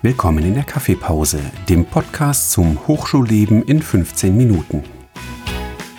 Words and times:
Willkommen 0.00 0.44
in 0.44 0.54
der 0.54 0.62
Kaffeepause, 0.62 1.40
dem 1.68 1.84
Podcast 1.84 2.52
zum 2.52 2.86
Hochschulleben 2.86 3.64
in 3.64 3.82
15 3.82 4.36
Minuten. 4.36 4.84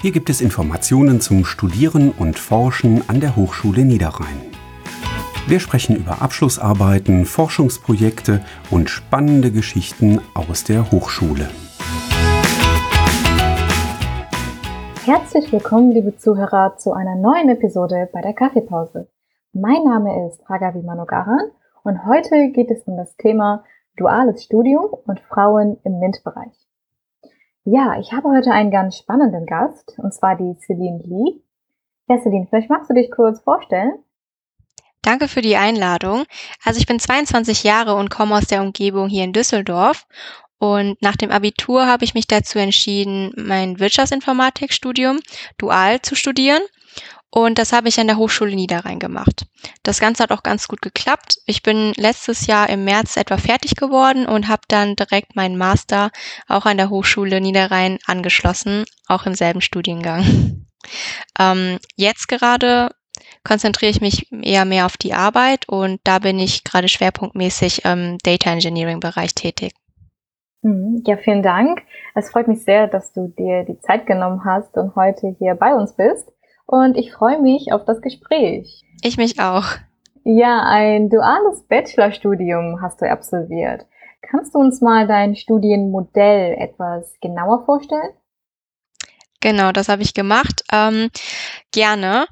Hier 0.02 0.13
gibt 0.13 0.29
es 0.29 0.40
Informationen 0.40 1.20
zum 1.20 1.44
Studieren 1.44 2.12
und 2.12 2.40
Forschen 2.40 3.04
an 3.10 3.20
der 3.20 3.35
Hochschule 3.35 3.83
Niederrhein. 3.83 4.40
Wir 5.47 5.60
sprechen 5.60 5.97
über 5.97 6.22
Abschlussarbeiten, 6.22 7.26
Forschungsprojekte 7.26 8.40
und 8.72 8.90
spannende 8.90 9.51
Geschichten 9.51 10.22
aus 10.34 10.63
der 10.63 10.90
Hochschule. 10.94 11.50
Herzlich 15.04 15.52
willkommen, 15.52 15.92
liebe 15.92 16.16
Zuhörer, 16.16 16.77
zu 16.77 16.94
einer 16.94 17.18
neuen 17.18 17.50
Episode 17.50 18.08
bei 18.13 18.22
der 18.22 18.34
Kaffeepause. 18.34 19.09
Mein 19.52 19.84
Name 19.84 20.30
ist 20.30 20.40
Ragavi 20.50 20.84
Manogaran 20.84 21.52
und 21.84 22.05
heute 22.05 22.52
geht 22.52 22.72
es 22.72 22.84
um 22.84 22.95
das 22.95 23.18
Thema 23.18 23.66
duales 23.99 24.44
Studium 24.44 24.85
und 25.05 25.20
Frauen 25.20 25.77
im 25.84 25.99
MINT-Bereich. 25.99 26.53
Ja, 27.66 27.99
ich 27.99 28.13
habe 28.13 28.30
heute 28.30 28.52
einen 28.52 28.72
ganz 28.72 28.98
spannenden 28.98 29.45
Gast, 29.45 29.94
und 29.98 30.13
zwar 30.13 30.35
die 30.35 30.58
Celine 30.59 31.03
Lee. 31.03 31.41
Ja, 32.08 32.20
Celine, 32.20 32.48
vielleicht 32.49 32.70
magst 32.70 32.89
du 32.89 32.94
dich 32.94 33.12
kurz 33.12 33.41
vorstellen? 33.41 33.94
Danke 35.02 35.27
für 35.27 35.41
die 35.41 35.55
Einladung. 35.55 36.23
Also 36.63 36.80
ich 36.80 36.88
bin 36.88 36.99
22 36.99 37.63
Jahre 37.63 37.95
und 37.95 38.09
komme 38.09 38.35
aus 38.35 38.48
der 38.48 38.62
Umgebung 38.62 39.08
hier 39.08 39.23
in 39.23 39.34
Düsseldorf. 39.34 40.08
Und 40.58 41.02
nach 41.02 41.16
dem 41.16 41.31
Abitur 41.31 41.88
habe 41.88 42.03
ich 42.03 42.13
mich 42.13 42.27
dazu 42.27 42.59
entschieden, 42.59 43.31
mein 43.38 43.80
Wirtschaftsinformatikstudium 43.80 45.20
dual 45.58 46.02
zu 46.02 46.16
studieren. 46.16 46.61
Und 47.32 47.60
das 47.60 47.74
habe 47.74 47.88
ich 47.90 48.00
an 48.00 48.08
der 48.08 48.18
Hochschule 48.18 48.56
Niederrhein 48.56 48.98
gemacht. 48.98 49.46
Das 49.84 50.00
Ganze 50.00 50.23
hat 50.23 50.31
auch 50.31 50.42
ganz 50.42 50.67
gut 50.67 50.81
geklappt. 50.81 51.38
Ich 51.45 51.62
bin 51.62 51.94
letztes 51.95 52.48
Jahr 52.48 52.70
im 52.70 52.86
März 52.86 53.17
etwa 53.17 53.38
fertig 53.38 53.76
geworden 53.76 54.26
und 54.26 54.48
habe 54.48 54.64
dann 54.67 54.95
direkt 54.95 55.36
meinen 55.36 55.58
Master 55.58 56.09
auch 56.48 56.66
an 56.66 56.78
der 56.78 56.90
Hochschule 56.90 57.40
Niederrhein 57.40 58.00
angeschlossen, 58.08 58.86
auch 59.08 59.26
im 59.26 59.36
selben 59.36 59.62
Studiengang. 59.62 60.66
Ähm, 61.38 61.78
jetzt 61.98 62.28
gerade 62.30 62.90
konzentriere 63.44 63.92
ich 63.92 64.02
mich 64.02 64.31
eher 64.31 64.66
mehr 64.66 64.86
auf 64.86 64.98
die 64.98 65.14
Arbeit 65.14 65.68
und 65.68 66.00
da 66.06 66.20
bin 66.20 66.40
ich 66.40 66.64
gerade 66.64 66.88
schwerpunktmäßig 66.88 67.86
im 67.86 68.18
Data 68.23 68.52
Engineering 68.52 69.00
Bereich 69.00 69.36
tätig. 69.36 69.73
Mhm. 70.62 71.03
Ja, 71.06 71.18
vielen 71.18 71.44
Dank. 71.44 71.84
Es 72.16 72.31
freut 72.31 72.48
mich 72.48 72.64
sehr, 72.64 72.88
dass 72.88 73.14
du 73.14 73.28
dir 73.38 73.66
die 73.66 73.80
Zeit 73.81 74.08
genommen 74.08 74.44
hast 74.46 74.75
und 74.78 74.96
heute 74.96 75.36
hier 75.38 75.56
bei 75.56 75.73
uns 75.75 75.96
bist 75.96 76.31
und 76.70 76.98
ich 76.98 77.12
freue 77.12 77.42
mich 77.42 77.73
auf 77.73 77.84
das 77.86 78.00
Gespräch. 78.00 78.84
Ich 79.02 79.17
mich 79.17 79.39
auch. 79.39 79.66
Ja, 80.23 80.62
ein 80.67 81.09
duales 81.09 81.64
Bachelorstudium 81.67 82.80
hast 82.80 83.02
du 83.02 83.09
absolviert. 83.09 83.88
Kannst 84.22 84.53
du 84.53 84.59
uns 84.59 84.80
mal 84.80 85.08
dein 85.08 85.36
Studienmodell 85.36 86.56
etwas 86.59 87.16
genauer 87.22 87.66
vorstellen? 87.66 88.12
Genau, 89.42 89.72
das 89.72 89.90
habe 89.90 90.03
ich 90.03 90.14
gemacht. 90.14 90.64
Ähm, 90.72 91.09
gerne. 91.72 92.28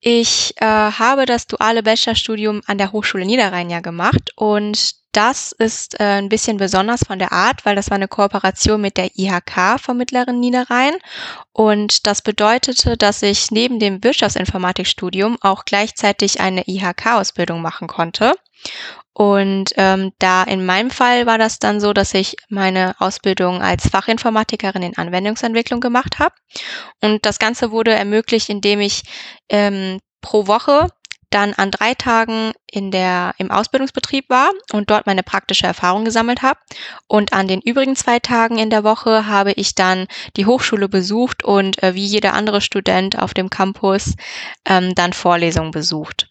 Ich 0.00 0.52
äh, 0.60 0.66
habe 0.66 1.24
das 1.24 1.46
duale 1.46 1.82
Bachelorstudium 1.82 2.60
an 2.66 2.76
der 2.76 2.92
Hochschule 2.92 3.24
Niederrhein 3.24 3.70
ja 3.70 3.80
gemacht 3.80 4.32
und 4.36 4.96
das 5.12 5.52
ist 5.52 5.98
äh, 6.00 6.04
ein 6.04 6.28
bisschen 6.28 6.58
besonders 6.58 7.00
von 7.06 7.18
der 7.18 7.32
Art, 7.32 7.64
weil 7.64 7.76
das 7.76 7.90
war 7.90 7.96
eine 7.96 8.08
Kooperation 8.08 8.80
mit 8.80 8.96
der 8.96 9.10
IHK 9.16 9.80
vom 9.80 9.96
Mittleren 9.96 10.38
Niederrhein. 10.38 10.94
Und 11.52 12.06
das 12.06 12.22
bedeutete, 12.22 12.96
dass 12.96 13.22
ich 13.22 13.50
neben 13.50 13.78
dem 13.78 14.04
Wirtschaftsinformatikstudium 14.04 15.38
auch 15.40 15.64
gleichzeitig 15.64 16.40
eine 16.40 16.64
IHK-Ausbildung 16.66 17.62
machen 17.62 17.88
konnte. 17.88 18.34
Und 19.12 19.72
ähm, 19.76 20.12
da 20.20 20.44
in 20.44 20.64
meinem 20.64 20.90
Fall 20.90 21.26
war 21.26 21.38
das 21.38 21.58
dann 21.58 21.80
so, 21.80 21.92
dass 21.92 22.14
ich 22.14 22.36
meine 22.48 22.94
Ausbildung 23.00 23.62
als 23.62 23.88
Fachinformatikerin 23.88 24.82
in 24.82 24.96
Anwendungsentwicklung 24.96 25.80
gemacht 25.80 26.20
habe. 26.20 26.34
Und 27.02 27.26
das 27.26 27.40
Ganze 27.40 27.72
wurde 27.72 27.92
ermöglicht, 27.92 28.48
indem 28.48 28.80
ich 28.80 29.02
ähm, 29.48 29.98
pro 30.20 30.46
Woche 30.46 30.88
dann 31.30 31.54
an 31.54 31.70
drei 31.70 31.94
Tagen 31.94 32.52
in 32.70 32.90
der, 32.90 33.32
im 33.38 33.50
Ausbildungsbetrieb 33.50 34.28
war 34.30 34.50
und 34.72 34.90
dort 34.90 35.06
meine 35.06 35.22
praktische 35.22 35.66
Erfahrung 35.66 36.04
gesammelt 36.04 36.42
habe. 36.42 36.58
Und 37.06 37.32
an 37.32 37.48
den 37.48 37.60
übrigen 37.60 37.96
zwei 37.96 38.18
Tagen 38.18 38.58
in 38.58 38.70
der 38.70 38.84
Woche 38.84 39.26
habe 39.26 39.52
ich 39.52 39.74
dann 39.74 40.06
die 40.36 40.46
Hochschule 40.46 40.88
besucht 40.88 41.44
und 41.44 41.82
äh, 41.82 41.94
wie 41.94 42.04
jeder 42.04 42.34
andere 42.34 42.60
Student 42.60 43.20
auf 43.20 43.34
dem 43.34 43.50
Campus 43.50 44.16
ähm, 44.68 44.94
dann 44.94 45.12
Vorlesungen 45.12 45.70
besucht. 45.70 46.28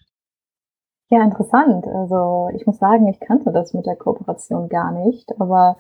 Ja, 1.10 1.24
interessant. 1.24 1.86
Also 1.88 2.50
ich 2.54 2.66
muss 2.66 2.80
sagen, 2.80 3.08
ich 3.08 3.20
kannte 3.20 3.52
das 3.52 3.74
mit 3.74 3.86
der 3.86 3.96
Kooperation 3.96 4.68
gar 4.68 4.92
nicht, 4.92 5.32
aber 5.40 5.78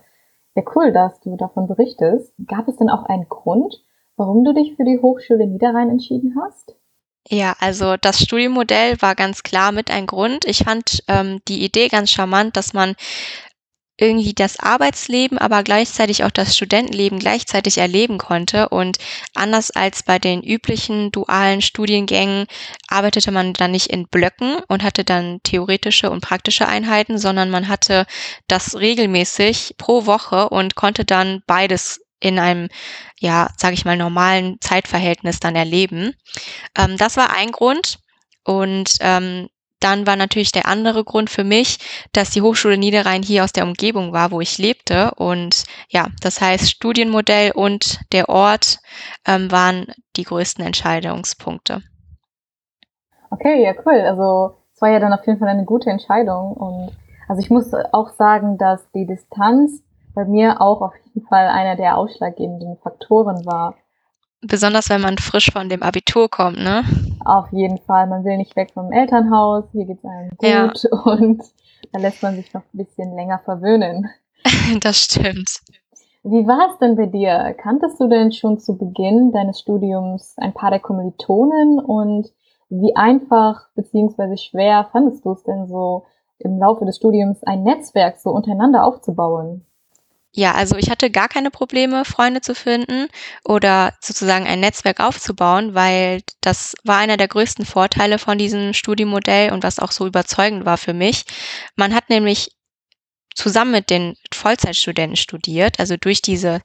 ja 0.55 0.63
cool, 0.75 0.93
dass 0.93 1.19
du 1.19 1.35
davon 1.35 1.67
berichtest. 1.67 2.33
Gab 2.47 2.67
es 2.67 2.77
denn 2.77 2.89
auch 2.89 3.03
einen 3.03 3.27
Grund, 3.27 3.83
warum 4.15 4.45
du 4.45 4.53
dich 4.53 4.75
für 4.75 4.85
die 4.85 4.99
Hochschule 5.01 5.45
Niederrhein 5.47 5.89
entschieden 5.89 6.37
hast? 6.41 6.77
Ja, 7.29 7.55
also 7.59 7.97
das 7.97 8.21
Studienmodell 8.21 9.01
war 9.01 9.15
ganz 9.15 9.43
klar 9.43 9.71
mit 9.71 9.91
ein 9.91 10.07
Grund. 10.07 10.45
Ich 10.45 10.59
fand 10.59 11.03
ähm, 11.07 11.41
die 11.47 11.63
Idee 11.63 11.89
ganz 11.89 12.11
charmant, 12.11 12.55
dass 12.55 12.73
man 12.73 12.95
irgendwie 13.99 14.33
das 14.33 14.59
Arbeitsleben, 14.59 15.39
aber 15.39 15.63
gleichzeitig 15.63 16.23
auch 16.23 16.29
das 16.31 16.55
Studentenleben 16.55 17.17
gleichzeitig 17.19 17.79
erleben 17.79 18.19
konnte. 18.19 18.69
Und 18.69 18.97
anders 19.33 19.71
als 19.71 20.03
bei 20.03 20.19
den 20.19 20.43
üblichen 20.43 21.11
dualen 21.11 21.61
Studiengängen 21.61 22.45
arbeitete 22.87 23.31
man 23.31 23.53
dann 23.53 23.71
nicht 23.71 23.87
in 23.87 24.07
Blöcken 24.07 24.59
und 24.67 24.83
hatte 24.83 25.03
dann 25.03 25.39
theoretische 25.43 26.11
und 26.11 26.21
praktische 26.21 26.67
Einheiten, 26.67 27.17
sondern 27.17 27.49
man 27.49 27.67
hatte 27.67 28.05
das 28.47 28.75
regelmäßig 28.75 29.75
pro 29.77 30.05
Woche 30.05 30.49
und 30.49 30.75
konnte 30.75 31.03
dann 31.03 31.41
beides 31.47 31.99
in 32.19 32.39
einem, 32.39 32.69
ja, 33.19 33.49
sage 33.57 33.73
ich 33.73 33.85
mal, 33.85 33.97
normalen 33.97 34.57
Zeitverhältnis 34.61 35.39
dann 35.39 35.55
erleben. 35.55 36.13
Ähm, 36.77 36.97
das 36.97 37.17
war 37.17 37.35
ein 37.35 37.51
Grund. 37.51 37.99
Und 38.43 38.97
ähm, 39.01 39.49
dann 39.79 40.07
war 40.07 40.15
natürlich 40.15 40.51
der 40.51 40.67
andere 40.67 41.03
Grund 41.03 41.29
für 41.29 41.43
mich, 41.43 41.77
dass 42.11 42.31
die 42.31 42.41
Hochschule 42.41 42.77
Niederrhein 42.77 43.21
hier 43.21 43.43
aus 43.43 43.53
der 43.53 43.65
Umgebung 43.65 44.11
war, 44.11 44.31
wo 44.31 44.41
ich 44.41 44.57
lebte. 44.57 45.11
Und 45.15 45.65
ja, 45.89 46.07
das 46.21 46.41
heißt, 46.41 46.71
Studienmodell 46.71 47.51
und 47.51 47.99
der 48.11 48.29
Ort 48.29 48.79
ähm, 49.27 49.51
waren 49.51 49.87
die 50.15 50.23
größten 50.23 50.65
Entscheidungspunkte. 50.65 51.83
Okay, 53.29 53.63
ja, 53.63 53.73
cool. 53.85 54.01
Also 54.01 54.57
es 54.73 54.81
war 54.81 54.89
ja 54.89 54.99
dann 54.99 55.13
auf 55.13 55.25
jeden 55.27 55.39
Fall 55.39 55.49
eine 55.49 55.65
gute 55.65 55.89
Entscheidung. 55.89 56.53
Und 56.53 56.97
also 57.27 57.41
ich 57.41 57.49
muss 57.49 57.71
auch 57.91 58.09
sagen, 58.13 58.57
dass 58.57 58.89
die 58.91 59.05
Distanz 59.05 59.83
bei 60.17 60.25
mir 60.25 60.61
auch 60.61 60.81
auf 60.81 60.93
jeden 61.05 61.27
Fall 61.27 61.47
einer 61.47 61.75
der 61.75 61.95
ausschlaggebenden 61.95 62.77
Faktoren 62.77 63.45
war. 63.45 63.75
Besonders 64.41 64.89
wenn 64.89 65.01
man 65.01 65.19
frisch 65.19 65.51
von 65.53 65.69
dem 65.69 65.83
Abitur 65.83 66.27
kommt, 66.27 66.57
ne? 66.57 66.83
Auf 67.23 67.51
jeden 67.51 67.77
Fall. 67.77 68.07
Man 68.07 68.23
will 68.25 68.37
nicht 68.37 68.55
weg 68.55 68.71
vom 68.73 68.91
Elternhaus, 68.91 69.65
hier 69.73 69.85
geht 69.85 69.99
es 69.99 70.05
einem 70.05 70.29
gut 70.29 70.49
ja. 70.49 70.73
und 71.05 71.43
da 71.91 71.99
lässt 71.99 72.23
man 72.23 72.35
sich 72.35 72.51
noch 72.51 72.63
ein 72.63 72.77
bisschen 72.77 73.15
länger 73.15 73.39
verwöhnen. 73.45 74.09
das 74.81 75.03
stimmt. 75.03 75.61
Wie 76.23 76.47
war 76.47 76.71
es 76.71 76.79
denn 76.79 76.95
bei 76.95 77.05
dir? 77.05 77.55
Kanntest 77.61 77.99
du 77.99 78.07
denn 78.07 78.31
schon 78.31 78.57
zu 78.59 78.75
Beginn 78.75 79.31
deines 79.31 79.59
Studiums 79.59 80.33
ein 80.37 80.53
paar 80.53 80.71
der 80.71 80.79
Kommilitonen 80.79 81.79
und 81.79 82.27
wie 82.69 82.95
einfach 82.95 83.67
bzw. 83.75 84.35
schwer 84.37 84.89
fandest 84.91 85.23
du 85.25 85.33
es 85.33 85.43
denn 85.43 85.67
so 85.67 86.05
im 86.39 86.57
Laufe 86.57 86.85
des 86.85 86.97
Studiums 86.97 87.43
ein 87.43 87.61
Netzwerk 87.61 88.17
so 88.17 88.31
untereinander 88.31 88.83
aufzubauen? 88.83 89.66
Ja, 90.39 90.51
also 90.53 90.75
ich 90.75 90.91
hatte 90.91 91.09
gar 91.09 91.29
keine 91.29 91.49
Probleme, 91.49 92.05
Freunde 92.05 92.41
zu 92.41 92.53
finden 92.53 93.07
oder 93.43 93.95
sozusagen 94.01 94.45
ein 94.45 94.59
Netzwerk 94.59 94.99
aufzubauen, 94.99 95.73
weil 95.73 96.21
das 96.41 96.75
war 96.83 96.97
einer 96.99 97.17
der 97.17 97.27
größten 97.27 97.65
Vorteile 97.65 98.19
von 98.19 98.37
diesem 98.37 98.73
Studienmodell 98.73 99.51
und 99.51 99.63
was 99.63 99.79
auch 99.79 99.91
so 99.91 100.05
überzeugend 100.05 100.63
war 100.63 100.77
für 100.77 100.93
mich. 100.93 101.23
Man 101.75 101.95
hat 101.95 102.11
nämlich 102.11 102.51
zusammen 103.33 103.71
mit 103.71 103.89
den 103.89 104.15
Vollzeitstudenten 104.31 105.17
studiert. 105.17 105.79
Also 105.79 105.97
durch 105.97 106.21
diese 106.21 106.61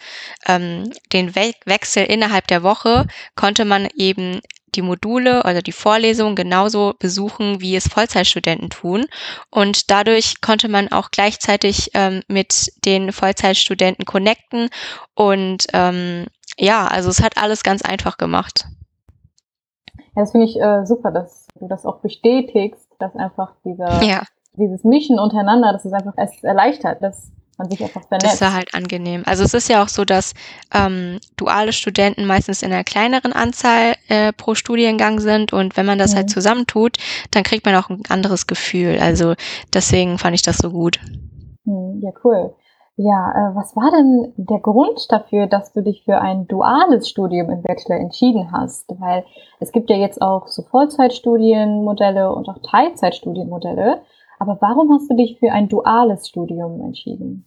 ähm, 0.46 0.90
den 1.12 1.34
We 1.34 1.54
Wechsel 1.64 2.04
innerhalb 2.04 2.48
der 2.48 2.62
Woche 2.62 3.06
konnte 3.36 3.64
man 3.64 3.88
eben 3.96 4.40
die 4.74 4.82
Module 4.82 5.40
oder 5.40 5.62
die 5.62 5.72
Vorlesungen 5.72 6.36
genauso 6.36 6.94
besuchen, 6.98 7.60
wie 7.60 7.76
es 7.76 7.88
Vollzeitstudenten 7.88 8.70
tun. 8.70 9.06
Und 9.50 9.90
dadurch 9.90 10.40
konnte 10.40 10.68
man 10.68 10.90
auch 10.90 11.10
gleichzeitig 11.10 11.90
ähm, 11.94 12.22
mit 12.28 12.72
den 12.84 13.12
Vollzeitstudenten 13.12 14.04
connecten. 14.04 14.68
Und 15.14 15.66
ähm, 15.72 16.26
ja, 16.58 16.86
also 16.86 17.10
es 17.10 17.22
hat 17.22 17.36
alles 17.36 17.62
ganz 17.62 17.82
einfach 17.82 18.18
gemacht. 18.18 18.66
Ja, 20.14 20.22
das 20.22 20.32
finde 20.32 20.46
ich 20.46 20.60
äh, 20.60 20.84
super, 20.84 21.10
dass 21.10 21.46
du 21.58 21.68
das 21.68 21.86
auch 21.86 22.00
bestätigst, 22.00 22.88
dass 22.98 23.14
einfach 23.16 23.54
dieser, 23.64 24.02
ja. 24.02 24.22
dieses 24.54 24.84
Mischen 24.84 25.18
untereinander, 25.18 25.72
dass 25.72 25.84
es 25.84 25.92
einfach 25.92 26.14
es 26.16 26.42
erleichtert, 26.42 27.02
dass 27.02 27.32
man 27.62 27.70
sich 27.70 27.82
einfach 27.82 28.02
vernetzt. 28.06 28.26
Das 28.26 28.34
ist 28.34 28.40
ja 28.40 28.52
halt 28.52 28.74
angenehm. 28.74 29.22
Also 29.26 29.44
es 29.44 29.54
ist 29.54 29.68
ja 29.68 29.82
auch 29.82 29.88
so, 29.88 30.04
dass 30.04 30.34
ähm, 30.74 31.18
duale 31.36 31.72
Studenten 31.72 32.26
meistens 32.26 32.62
in 32.62 32.72
einer 32.72 32.84
kleineren 32.84 33.32
Anzahl 33.32 33.94
äh, 34.08 34.32
pro 34.32 34.54
Studiengang 34.54 35.20
sind 35.20 35.52
und 35.52 35.76
wenn 35.76 35.86
man 35.86 35.98
das 35.98 36.10
halt 36.10 36.14
mhm. 36.14 36.18
halt 36.22 36.30
zusammentut, 36.30 36.96
dann 37.30 37.42
kriegt 37.42 37.64
man 37.64 37.74
auch 37.76 37.88
ein 37.88 38.02
anderes 38.08 38.46
Gefühl. 38.46 38.98
Also 39.00 39.34
deswegen 39.72 40.18
fand 40.18 40.34
ich 40.34 40.42
das 40.42 40.58
so 40.58 40.70
gut. 40.70 40.98
Hm, 41.64 42.00
ja, 42.02 42.10
cool. 42.24 42.54
Ja, 42.96 43.32
äh, 43.32 43.54
was 43.54 43.74
war 43.74 43.90
denn 43.90 44.34
der 44.36 44.60
Grund 44.60 45.10
dafür, 45.10 45.46
dass 45.46 45.72
du 45.72 45.82
dich 45.82 46.04
für 46.04 46.20
ein 46.20 46.46
duales 46.46 47.08
Studium 47.08 47.48
im 47.48 47.62
Bachelor 47.62 47.96
entschieden 47.96 48.52
hast? 48.52 48.90
Weil 49.00 49.24
es 49.60 49.72
gibt 49.72 49.88
ja 49.88 49.96
jetzt 49.96 50.20
auch 50.20 50.46
so 50.48 50.62
Vollzeitstudienmodelle 50.62 52.30
und 52.32 52.48
auch 52.48 52.58
Teilzeitstudienmodelle. 52.70 54.02
Aber 54.38 54.58
warum 54.60 54.92
hast 54.92 55.10
du 55.10 55.16
dich 55.16 55.38
für 55.38 55.52
ein 55.52 55.68
duales 55.68 56.28
Studium 56.28 56.80
entschieden? 56.82 57.46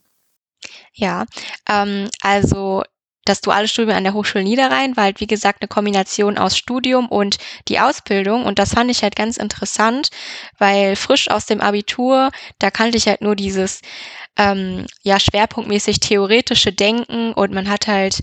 Ja, 0.97 1.25
ähm, 1.69 2.09
also 2.21 2.83
das 3.25 3.41
duale 3.41 3.67
Studium 3.67 3.97
an 3.97 4.03
der 4.03 4.13
Hochschule 4.13 4.43
Niederrhein 4.43 4.95
war 4.95 5.05
halt, 5.05 5.19
wie 5.19 5.27
gesagt, 5.27 5.61
eine 5.61 5.67
Kombination 5.67 6.37
aus 6.37 6.57
Studium 6.57 7.07
und 7.09 7.37
die 7.67 7.79
Ausbildung. 7.79 8.45
Und 8.45 8.59
das 8.59 8.73
fand 8.75 8.91
ich 8.91 9.01
halt 9.01 9.15
ganz 9.15 9.37
interessant, 9.37 10.09
weil 10.59 10.95
frisch 10.95 11.29
aus 11.29 11.45
dem 11.47 11.59
Abitur, 11.59 12.31
da 12.59 12.69
kannte 12.71 12.97
ich 12.97 13.07
halt 13.07 13.21
nur 13.21 13.35
dieses, 13.35 13.81
ähm, 14.37 14.85
ja, 15.03 15.19
schwerpunktmäßig 15.19 15.99
theoretische 16.01 16.71
Denken 16.71 17.33
und 17.33 17.51
man 17.51 17.67
hat 17.69 17.87
halt 17.87 18.21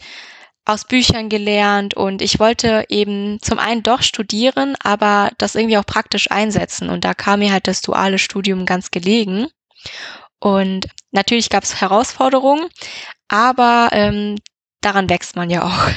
aus 0.65 0.85
Büchern 0.87 1.29
gelernt 1.29 1.95
und 1.95 2.23
ich 2.23 2.39
wollte 2.41 2.85
eben 2.89 3.41
zum 3.43 3.59
einen 3.59 3.83
doch 3.83 4.03
studieren, 4.03 4.77
aber 4.85 5.31
das 5.39 5.57
irgendwie 5.57 5.79
auch 5.79 5.87
praktisch 5.87 6.31
einsetzen. 6.31 6.91
Und 6.91 7.05
da 7.05 7.15
kam 7.15 7.41
mir 7.41 7.53
halt 7.53 7.67
das 7.69 7.83
duale 7.83 8.19
Studium 8.19 8.67
ganz 8.67 8.91
gelegen. 8.93 9.49
Und 10.41 10.87
natürlich 11.13 11.51
gab 11.51 11.63
es 11.63 11.81
Herausforderungen, 11.81 12.67
aber 13.29 13.91
ähm, 13.93 14.37
daran 14.81 15.09
wächst 15.09 15.37
man 15.37 15.51
ja 15.51 15.65
auch. 15.65 15.89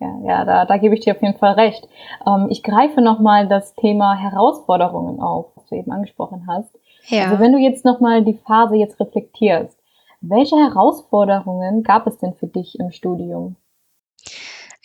Ja, 0.00 0.18
ja 0.26 0.44
da, 0.44 0.64
da 0.64 0.76
gebe 0.76 0.94
ich 0.94 1.00
dir 1.00 1.14
auf 1.14 1.22
jeden 1.22 1.38
Fall 1.38 1.52
recht. 1.52 1.86
Ähm, 2.26 2.48
ich 2.50 2.62
greife 2.62 3.00
nochmal 3.00 3.48
das 3.48 3.74
Thema 3.74 4.14
Herausforderungen 4.14 5.20
auf, 5.20 5.46
was 5.54 5.66
du 5.66 5.76
eben 5.76 5.92
angesprochen 5.92 6.46
hast. 6.48 6.70
Ja. 7.06 7.24
Also 7.24 7.38
wenn 7.38 7.52
du 7.52 7.58
jetzt 7.58 7.84
nochmal 7.84 8.24
die 8.24 8.38
Phase 8.46 8.76
jetzt 8.76 8.98
reflektierst, 8.98 9.78
welche 10.20 10.56
Herausforderungen 10.56 11.82
gab 11.82 12.06
es 12.06 12.18
denn 12.18 12.34
für 12.34 12.46
dich 12.46 12.78
im 12.78 12.90
Studium? 12.90 13.56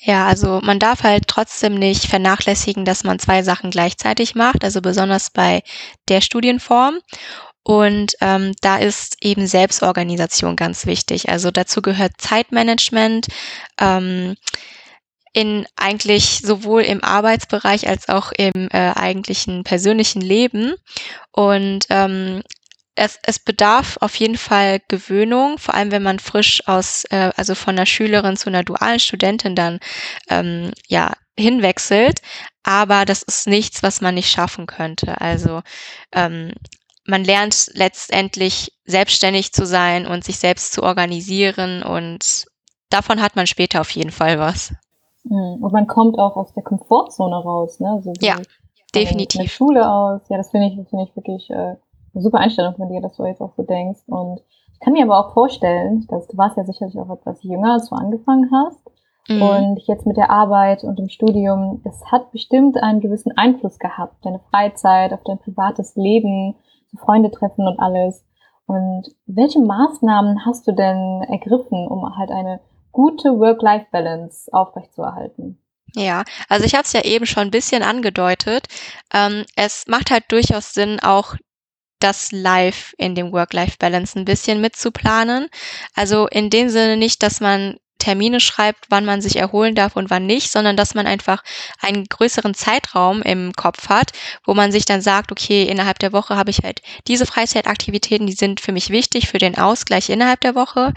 Ja, 0.01 0.27
also 0.27 0.59
man 0.63 0.79
darf 0.79 1.03
halt 1.03 1.27
trotzdem 1.27 1.75
nicht 1.75 2.05
vernachlässigen, 2.05 2.85
dass 2.85 3.03
man 3.03 3.19
zwei 3.19 3.43
Sachen 3.43 3.69
gleichzeitig 3.69 4.33
macht, 4.33 4.63
also 4.63 4.81
besonders 4.81 5.29
bei 5.29 5.61
der 6.07 6.21
Studienform. 6.21 6.99
Und 7.69 8.15
ähm, 8.19 8.53
da 8.61 8.77
ist 8.77 9.17
eben 9.23 9.45
Selbstorganisation 9.45 10.55
ganz 10.55 10.87
wichtig. 10.87 11.29
Also 11.29 11.51
dazu 11.51 11.83
gehört 11.83 12.13
Zeitmanagement. 12.17 13.27
Ähm, 13.79 14.35
in 15.33 15.67
eigentlich 15.75 16.39
sowohl 16.39 16.81
im 16.81 17.03
Arbeitsbereich 17.03 17.87
als 17.87 18.09
auch 18.09 18.31
im 18.31 18.69
äh, 18.71 18.93
eigentlichen 18.95 19.63
persönlichen 19.63 20.21
Leben. 20.21 20.73
Und 21.31 21.85
ähm, 21.91 22.41
es, 22.95 23.19
es 23.21 23.37
bedarf 23.37 23.97
auf 24.01 24.15
jeden 24.15 24.39
Fall 24.39 24.79
Gewöhnung, 24.87 25.59
vor 25.59 25.75
allem 25.75 25.91
wenn 25.91 26.01
man 26.01 26.17
frisch 26.17 26.67
aus, 26.67 27.03
äh, 27.11 27.29
also 27.37 27.53
von 27.53 27.75
einer 27.75 27.85
Schülerin 27.85 28.35
zu 28.35 28.49
einer 28.49 28.63
dualen 28.63 28.99
Studentin 28.99 29.53
dann 29.53 29.79
ähm, 30.27 30.71
ja 30.87 31.13
hinwechselt. 31.37 32.21
Aber 32.63 33.05
das 33.05 33.21
ist 33.21 33.45
nichts, 33.45 33.83
was 33.83 34.01
man 34.01 34.15
nicht 34.15 34.31
schaffen 34.31 34.65
könnte. 34.65 35.21
Also 35.21 35.61
ähm, 36.11 36.53
man 37.09 37.23
lernt 37.23 37.71
letztendlich 37.73 38.71
selbstständig 38.85 39.51
zu 39.51 39.65
sein 39.65 40.05
und 40.05 40.23
sich 40.23 40.37
selbst 40.37 40.73
zu 40.73 40.83
organisieren 40.83 41.83
und 41.83 42.45
davon 42.89 43.21
hat 43.21 43.35
man 43.35 43.47
später 43.47 43.81
auf 43.81 43.89
jeden 43.91 44.11
Fall 44.11 44.39
was. 44.39 44.73
Hm, 45.27 45.61
und 45.61 45.73
man 45.73 45.87
kommt 45.87 46.17
auch 46.17 46.35
aus 46.35 46.53
der 46.53 46.63
Komfortzone 46.63 47.35
raus, 47.35 47.79
ne? 47.79 47.91
Also 47.91 48.13
ja, 48.21 48.37
definitiv. 48.95 49.39
Von 49.39 49.45
der 49.45 49.49
Schule 49.49 49.91
aus. 49.91 50.21
Ja, 50.29 50.37
das 50.37 50.51
finde 50.51 50.67
ich, 50.67 50.89
finde 50.89 51.05
ich 51.05 51.15
wirklich 51.15 51.49
äh, 51.49 51.53
eine 52.13 52.23
super 52.23 52.39
Einstellung 52.39 52.75
von 52.75 52.89
dir, 52.89 53.01
dass 53.01 53.17
du 53.17 53.25
jetzt 53.25 53.41
auch 53.41 53.53
so 53.55 53.63
denkst. 53.63 54.01
Und 54.07 54.41
ich 54.73 54.79
kann 54.79 54.93
mir 54.93 55.03
aber 55.03 55.19
auch 55.19 55.33
vorstellen, 55.33 56.07
dass 56.09 56.27
du 56.27 56.37
warst 56.37 56.57
ja 56.57 56.63
sicherlich 56.63 56.97
auch 56.97 57.09
etwas 57.09 57.43
jünger, 57.43 57.73
als 57.73 57.89
du 57.89 57.95
angefangen 57.95 58.49
hast. 58.51 58.79
Mhm. 59.27 59.41
Und 59.41 59.79
jetzt 59.87 60.07
mit 60.07 60.17
der 60.17 60.31
Arbeit 60.31 60.83
und 60.83 60.97
dem 60.97 61.09
Studium, 61.09 61.81
es 61.83 62.03
hat 62.11 62.31
bestimmt 62.31 62.81
einen 62.81 62.99
gewissen 62.99 63.37
Einfluss 63.37 63.77
gehabt, 63.77 64.25
deine 64.25 64.39
Freizeit, 64.49 65.13
auf 65.13 65.23
dein 65.23 65.37
privates 65.37 65.95
Leben, 65.95 66.55
Freunde 66.97 67.31
treffen 67.31 67.67
und 67.67 67.79
alles. 67.79 68.23
Und 68.65 69.15
welche 69.25 69.59
Maßnahmen 69.59 70.45
hast 70.45 70.67
du 70.67 70.71
denn 70.73 71.23
ergriffen, 71.27 71.87
um 71.87 72.17
halt 72.17 72.31
eine 72.31 72.59
gute 72.91 73.39
Work-Life-Balance 73.39 74.51
aufrechtzuerhalten? 74.53 75.59
Ja, 75.95 76.23
also 76.49 76.65
ich 76.65 76.73
habe 76.73 76.83
es 76.83 76.93
ja 76.93 77.03
eben 77.03 77.25
schon 77.25 77.47
ein 77.47 77.51
bisschen 77.51 77.81
angedeutet. 77.81 78.67
Ähm, 79.13 79.45
es 79.55 79.85
macht 79.87 80.11
halt 80.11 80.25
durchaus 80.29 80.73
Sinn, 80.73 80.99
auch 80.99 81.35
das 81.99 82.31
Live 82.31 82.93
in 82.97 83.15
dem 83.15 83.31
Work-Life-Balance 83.31 84.17
ein 84.17 84.25
bisschen 84.25 84.61
mitzuplanen. 84.61 85.49
Also 85.95 86.27
in 86.27 86.49
dem 86.49 86.69
Sinne 86.69 86.95
nicht, 86.95 87.23
dass 87.23 87.41
man 87.41 87.77
Termine 87.99 88.39
schreibt, 88.39 88.85
wann 88.89 89.05
man 89.05 89.21
sich 89.21 89.35
erholen 89.35 89.75
darf 89.75 89.95
und 89.95 90.09
wann 90.09 90.25
nicht, 90.25 90.51
sondern 90.51 90.75
dass 90.75 90.95
man 90.95 91.05
einfach 91.05 91.43
einen 91.79 92.05
größeren 92.05 92.53
Zeitraum 92.53 93.21
im 93.21 93.53
Kopf 93.53 93.89
hat, 93.89 94.11
wo 94.45 94.53
man 94.53 94.71
sich 94.71 94.85
dann 94.85 95.01
sagt, 95.01 95.31
okay, 95.31 95.63
innerhalb 95.63 95.99
der 95.99 96.13
Woche 96.13 96.35
habe 96.35 96.49
ich 96.49 96.59
halt 96.63 96.81
diese 97.07 97.25
Freizeitaktivitäten, 97.25 98.27
die 98.27 98.33
sind 98.33 98.59
für 98.59 98.71
mich 98.71 98.89
wichtig 98.89 99.27
für 99.29 99.37
den 99.37 99.57
Ausgleich 99.57 100.09
innerhalb 100.09 100.41
der 100.41 100.55
Woche. 100.55 100.93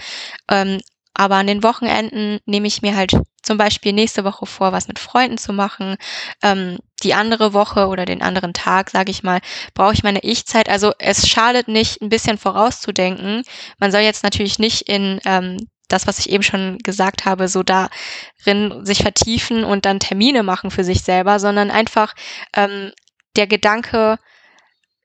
Ähm, 0.49 0.79
aber 1.15 1.37
an 1.37 1.47
den 1.47 1.63
Wochenenden 1.63 2.41
nehme 2.47 2.67
ich 2.67 2.81
mir 2.81 2.97
halt 2.97 3.13
zum 3.43 3.59
Beispiel 3.59 3.93
nächste 3.93 4.25
Woche 4.25 4.47
vor, 4.47 4.73
was 4.73 4.89
mit 4.89 4.99
Freunden 4.99 5.37
zu 5.37 5.53
machen. 5.53 5.97
Ähm, 6.43 6.79
die 7.03 7.15
andere 7.15 7.53
Woche 7.53 7.89
oder 7.89 8.05
den 8.07 8.23
anderen 8.23 8.55
Tag, 8.55 8.91
sage 8.91 9.11
ich 9.11 9.23
mal, 9.23 9.41
brauche 9.75 9.93
ich 9.93 10.05
meine 10.05 10.21
Ich-Zeit. 10.21 10.69
Also 10.69 10.93
es 10.99 11.29
schadet 11.29 11.69
nicht, 11.69 12.01
ein 12.01 12.09
bisschen 12.09 12.39
vorauszudenken. 12.39 13.43
Man 13.79 13.93
soll 13.93 14.03
jetzt 14.03 14.23
natürlich 14.23 14.59
nicht 14.59 14.83
in 14.83 15.21
ähm, 15.25 15.69
das, 15.93 16.07
was 16.07 16.19
ich 16.19 16.31
eben 16.31 16.43
schon 16.43 16.79
gesagt 16.79 17.25
habe, 17.25 17.49
so 17.49 17.63
darin 17.63 18.85
sich 18.85 19.03
vertiefen 19.03 19.65
und 19.65 19.85
dann 19.85 20.01
Termine 20.01 20.43
machen 20.43 20.71
für 20.71 20.85
sich 20.85 21.03
selber, 21.03 21.39
sondern 21.39 21.71
einfach 21.71 22.15
ähm, 22.55 22.93
der 23.37 23.47
Gedanke, 23.47 24.19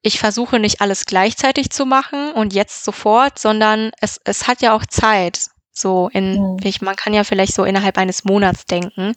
ich 0.01 0.19
versuche 0.19 0.59
nicht 0.59 0.81
alles 0.81 1.05
gleichzeitig 1.05 1.69
zu 1.69 1.85
machen 1.85 2.31
und 2.31 2.53
jetzt 2.53 2.83
sofort, 2.83 3.39
sondern 3.39 3.91
es, 3.99 4.19
es 4.23 4.47
hat 4.47 4.61
ja 4.61 4.73
auch 4.73 4.85
Zeit. 4.85 5.49
So 5.77 6.09
in, 6.11 6.41
mhm. 6.41 6.57
ich, 6.63 6.81
man 6.81 6.95
kann 6.95 7.13
ja 7.13 7.23
vielleicht 7.23 7.53
so 7.53 7.63
innerhalb 7.63 7.99
eines 7.99 8.23
Monats 8.23 8.65
denken. 8.65 9.13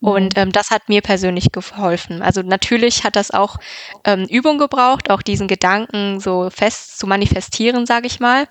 Und 0.00 0.38
ähm, 0.38 0.52
das 0.52 0.70
hat 0.70 0.88
mir 0.88 1.02
persönlich 1.02 1.52
geholfen. 1.52 2.22
Also 2.22 2.40
natürlich 2.40 3.04
hat 3.04 3.14
das 3.14 3.30
auch 3.30 3.58
ähm, 4.04 4.24
Übung 4.24 4.56
gebraucht, 4.56 5.10
auch 5.10 5.20
diesen 5.20 5.48
Gedanken 5.48 6.18
so 6.18 6.48
fest 6.48 6.98
zu 6.98 7.06
manifestieren, 7.06 7.84
sage 7.84 8.06
ich 8.06 8.20
mal. 8.20 8.48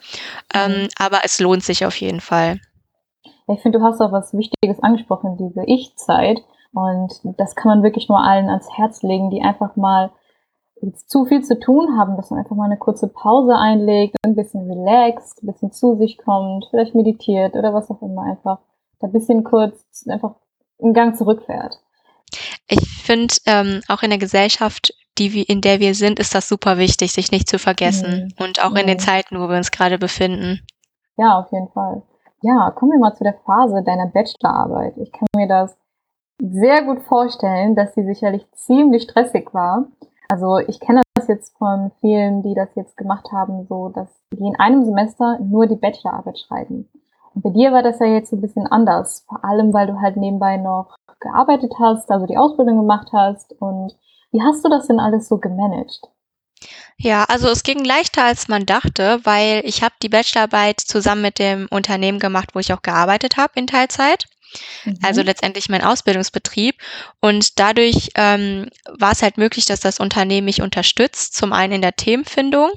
Ähm, 0.53 0.83
mhm. 0.83 0.87
Aber 0.97 1.21
es 1.23 1.39
lohnt 1.39 1.63
sich 1.63 1.85
auf 1.85 1.95
jeden 1.95 2.21
Fall. 2.21 2.59
Ich 3.47 3.61
finde, 3.61 3.79
du 3.79 3.85
hast 3.85 4.01
auch 4.01 4.11
was 4.11 4.33
Wichtiges 4.33 4.81
angesprochen, 4.81 5.37
diese 5.37 5.63
Ich-Zeit. 5.65 6.41
Und 6.73 7.13
das 7.37 7.55
kann 7.55 7.69
man 7.69 7.83
wirklich 7.83 8.09
nur 8.09 8.19
allen 8.19 8.49
ans 8.49 8.67
Herz 8.77 9.01
legen, 9.03 9.29
die 9.29 9.41
einfach 9.41 9.75
mal 9.75 10.11
zu 11.07 11.25
viel 11.25 11.43
zu 11.43 11.59
tun 11.59 11.97
haben, 11.97 12.17
dass 12.17 12.29
man 12.29 12.39
einfach 12.39 12.55
mal 12.55 12.65
eine 12.65 12.77
kurze 12.77 13.07
Pause 13.07 13.55
einlegt, 13.55 14.15
ein 14.23 14.35
bisschen 14.35 14.69
relaxt, 14.69 15.41
ein 15.41 15.47
bisschen 15.47 15.71
zu 15.71 15.95
sich 15.95 16.17
kommt, 16.17 16.67
vielleicht 16.69 16.93
meditiert 16.93 17.55
oder 17.55 17.73
was 17.73 17.89
auch 17.89 18.01
immer, 18.01 18.23
einfach 18.23 18.59
ein 19.01 19.11
bisschen 19.11 19.43
kurz 19.43 20.05
einfach 20.07 20.35
einen 20.81 20.93
Gang 20.93 21.17
zurückfährt. 21.17 21.79
Ich 22.67 22.87
finde, 23.03 23.33
ähm, 23.45 23.81
auch 23.87 24.03
in 24.03 24.09
der 24.09 24.19
Gesellschaft, 24.19 24.93
die 25.17 25.33
wir, 25.33 25.49
in 25.49 25.61
der 25.61 25.79
wir 25.79 25.95
sind, 25.95 26.19
ist 26.19 26.35
das 26.35 26.47
super 26.47 26.77
wichtig, 26.77 27.11
sich 27.11 27.31
nicht 27.31 27.49
zu 27.49 27.57
vergessen. 27.57 28.33
Mhm. 28.37 28.45
Und 28.45 28.63
auch 28.63 28.71
mhm. 28.71 28.77
in 28.77 28.87
den 28.87 28.99
Zeiten, 28.99 29.39
wo 29.39 29.47
wir 29.47 29.57
uns 29.57 29.71
gerade 29.71 29.97
befinden. 29.97 30.61
Ja, 31.17 31.39
auf 31.39 31.51
jeden 31.51 31.69
Fall. 31.69 32.03
Ja, 32.41 32.69
kommen 32.71 32.91
wir 32.91 32.99
mal 32.99 33.15
zu 33.15 33.23
der 33.23 33.33
Phase 33.33 33.81
deiner 33.81 34.07
Bachelorarbeit. 34.07 34.97
Ich 34.97 35.11
kann 35.11 35.27
mir 35.35 35.47
das 35.47 35.75
sehr 36.39 36.83
gut 36.83 37.01
vorstellen, 37.01 37.75
dass 37.75 37.95
sie 37.95 38.03
sicherlich 38.03 38.45
ziemlich 38.51 39.03
stressig 39.03 39.53
war. 39.55 39.87
Also 40.29 40.59
ich 40.59 40.79
kenne 40.79 41.01
das 41.15 41.27
jetzt 41.27 41.57
von 41.57 41.91
vielen, 41.99 42.43
die 42.43 42.53
das 42.53 42.69
jetzt 42.75 42.95
gemacht 42.95 43.31
haben, 43.31 43.65
so 43.67 43.89
dass 43.89 44.07
die 44.33 44.45
in 44.45 44.55
einem 44.59 44.85
Semester 44.85 45.39
nur 45.39 45.65
die 45.65 45.77
Bachelorarbeit 45.77 46.37
schreiben. 46.37 46.87
Und 47.33 47.41
bei 47.41 47.49
dir 47.49 47.71
war 47.71 47.81
das 47.81 47.99
ja 47.99 48.05
jetzt 48.05 48.31
ein 48.31 48.41
bisschen 48.41 48.67
anders, 48.67 49.25
vor 49.27 49.43
allem 49.43 49.73
weil 49.73 49.87
du 49.87 49.99
halt 49.99 50.15
nebenbei 50.17 50.57
noch 50.57 50.95
gearbeitet 51.19 51.73
hast, 51.79 52.11
also 52.11 52.27
die 52.27 52.37
Ausbildung 52.37 52.77
gemacht 52.77 53.09
hast. 53.13 53.59
Und 53.59 53.97
wie 54.31 54.43
hast 54.43 54.63
du 54.63 54.69
das 54.69 54.85
denn 54.85 54.99
alles 54.99 55.27
so 55.27 55.39
gemanagt? 55.39 56.01
Ja, 56.99 57.23
also 57.25 57.47
es 57.49 57.63
ging 57.63 57.83
leichter, 57.83 58.23
als 58.23 58.47
man 58.49 58.65
dachte, 58.67 59.19
weil 59.23 59.61
ich 59.65 59.81
habe 59.83 59.95
die 60.03 60.09
Bachelorarbeit 60.09 60.79
zusammen 60.79 61.21
mit 61.23 61.39
dem 61.39 61.67
Unternehmen 61.71 62.19
gemacht, 62.19 62.49
wo 62.53 62.59
ich 62.59 62.71
auch 62.73 62.81
gearbeitet 62.83 63.35
habe 63.37 63.53
in 63.55 63.65
Teilzeit. 63.67 64.25
Mhm. 64.85 64.97
also 65.01 65.21
letztendlich 65.21 65.69
mein 65.69 65.83
Ausbildungsbetrieb. 65.83 66.75
Und 67.19 67.59
dadurch 67.59 68.09
ähm, 68.15 68.69
war 68.97 69.11
es 69.11 69.21
halt 69.21 69.37
möglich, 69.37 69.65
dass 69.65 69.79
das 69.79 69.99
Unternehmen 69.99 70.45
mich 70.45 70.61
unterstützt, 70.61 71.35
zum 71.35 71.53
einen 71.53 71.73
in 71.73 71.81
der 71.81 71.95
Themenfindung, 71.95 72.71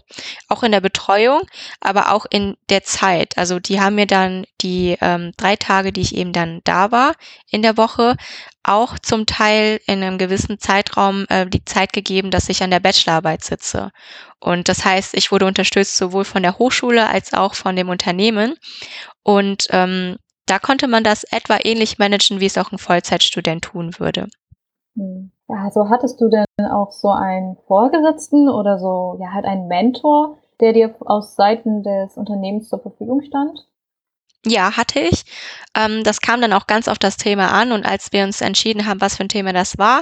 auch 0.49 0.63
in 0.63 0.73
der 0.73 0.81
Betreuung, 0.81 1.43
aber 1.81 2.13
auch 2.13 2.27
in 2.31 2.57
der 2.69 2.83
Zeit. 2.83 3.39
Also 3.39 3.59
die 3.59 3.81
haben 3.81 3.95
mir 3.95 4.07
dann 4.07 4.47
die 4.61 4.97
ähm, 5.01 5.33
drei 5.37 5.57
Tage, 5.57 5.93
die 5.93 6.03
ich 6.03 6.15
eben 6.15 6.33
dann 6.33 6.61
da 6.65 6.91
war 6.91 7.15
in 7.51 7.63
der 7.63 7.77
Woche, 7.77 8.17
auch 8.63 8.99
zum 8.99 9.27
Teil 9.27 9.81
in 9.87 10.03
einem 10.03 10.19
gewissen 10.19 10.59
Zeitraum 10.59 11.25
äh, 11.29 11.47
die 11.47 11.65
Zeit 11.65 11.93
gegeben, 11.93 12.31
dass 12.31 12.49
ich 12.49 12.63
an 12.63 12.71
der 12.71 12.81
Bachelorarbeit 12.81 13.43
sitze. 13.43 13.91
Und 14.39 14.69
das 14.69 14.85
heißt, 14.85 15.15
ich 15.15 15.33
wurde 15.33 15.47
unterstützt 15.47 15.97
sowohl 15.97 16.25
von 16.25 16.43
der 16.43 16.59
Hochschule 16.59 17.09
als 17.09 17.33
auch 17.33 17.55
von 17.55 17.77
dem 17.77 17.89
Unternehmen. 17.89 18.57
Und 19.23 19.67
ähm, 19.71 20.17
da 20.51 20.59
konnte 20.59 20.89
man 20.89 21.05
das 21.05 21.25
etwa 21.25 21.59
ähnlich 21.63 21.99
managen, 21.99 22.41
wie 22.41 22.47
es 22.47 22.59
auch 22.59 22.73
ein 22.73 22.79
Vollzeitstudent 22.79 23.65
tun 23.65 23.95
würde. 23.99 24.27
Also 25.47 25.89
hattest 25.89 26.21
du 26.21 26.29
denn 26.29 26.45
auch 26.71 26.91
so 26.91 27.09
einen 27.09 27.57
Vorgesetzten 27.67 28.49
oder 28.49 28.79
so, 28.79 29.17
ja, 29.21 29.33
halt 29.33 29.45
einen 29.45 29.69
Mentor, 29.69 30.37
der 30.61 30.73
dir 30.73 30.95
aus 31.01 31.37
Seiten 31.37 31.83
des 31.83 32.17
Unternehmens 32.17 32.69
zur 32.69 32.81
Verfügung 32.81 33.23
stand? 33.23 33.67
Ja, 34.45 34.77
hatte 34.77 35.01
ich. 35.01 35.25
Ähm, 35.77 36.03
das 36.03 36.21
kam 36.21 36.41
dann 36.41 36.53
auch 36.53 36.67
ganz 36.67 36.89
auf 36.89 36.99
das 36.99 37.17
Thema 37.17 37.53
an 37.53 37.73
und 37.73 37.85
als 37.85 38.13
wir 38.13 38.25
uns 38.25 38.41
entschieden 38.41 38.87
haben, 38.87 39.01
was 39.01 39.17
für 39.17 39.25
ein 39.25 39.29
Thema 39.29 39.53
das 39.53 39.79
war, 39.79 40.01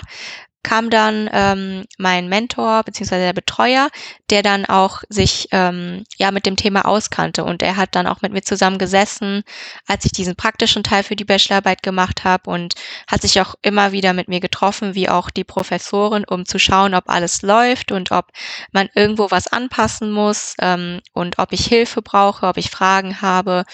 kam 0.63 0.91
dann 0.91 1.31
ähm, 1.33 1.85
mein 1.99 2.29
Mentor 2.29 2.83
beziehungsweise 2.83 3.25
der 3.25 3.33
Betreuer, 3.33 3.89
der 4.31 4.43
dann 4.43 4.67
auch 4.67 5.03
sich 5.09 5.49
ähm, 5.53 6.05
ja 6.17 6.31
mit 6.31 6.47
dem 6.47 6.57
Thema 6.57 6.85
auskannte 6.87 7.45
und 7.45 7.63
er 7.63 7.77
hat 7.77 7.95
dann 7.95 8.07
auch 8.07 8.23
mit 8.23 8.33
mir 8.33 8.43
zusammen 8.43 8.79
gesessen, 8.79 9.45
als 9.87 10.05
ich 10.05 10.13
diesen 10.13 10.37
praktischen 10.37 10.83
Teil 10.83 11.05
für 11.05 11.17
die 11.17 11.25
Bachelorarbeit 11.25 11.83
gemacht 11.83 12.25
habe 12.25 12.51
und 12.51 12.75
hat 13.07 13.23
sich 13.23 13.41
auch 13.41 13.55
immer 13.63 13.93
wieder 13.93 14.13
mit 14.13 14.29
mir 14.29 14.41
getroffen, 14.41 14.95
wie 14.95 15.09
auch 15.09 15.31
die 15.31 15.45
Professorin, 15.45 16.25
um 16.29 16.45
zu 16.45 16.59
schauen, 16.59 16.95
ob 16.95 17.09
alles 17.09 17.43
läuft 17.43 17.93
und 17.93 18.11
ob 18.11 18.27
man 18.73 18.89
irgendwo 18.95 19.31
was 19.31 19.47
anpassen 19.47 20.11
muss 20.11 20.55
ähm, 20.61 21.01
und 21.13 21.39
ob 21.39 21.53
ich 21.53 21.67
Hilfe 21.67 22.03
brauche, 22.03 22.47
ob 22.47 22.57
ich 22.57 22.71
Fragen 22.71 23.23
habe. 23.23 23.65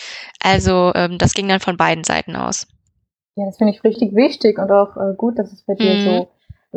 Also 0.43 0.93
ähm, 0.95 1.19
das 1.19 1.33
ging 1.33 1.49
dann 1.49 1.61
von 1.61 1.77
beiden 1.77 2.05
Seiten 2.05 2.37
aus. 2.37 2.67
Ja, 3.37 3.47
das 3.47 3.57
finde 3.57 3.73
ich 3.73 3.83
richtig 3.83 4.15
wichtig 4.15 4.59
und 4.59 4.71
auch 4.71 4.97
äh, 4.97 5.15
gut, 5.17 5.39
dass 5.39 5.53
es 5.53 5.63
bei 5.63 5.75
dir 5.75 5.95
mhm. 5.95 6.05
so 6.05 6.34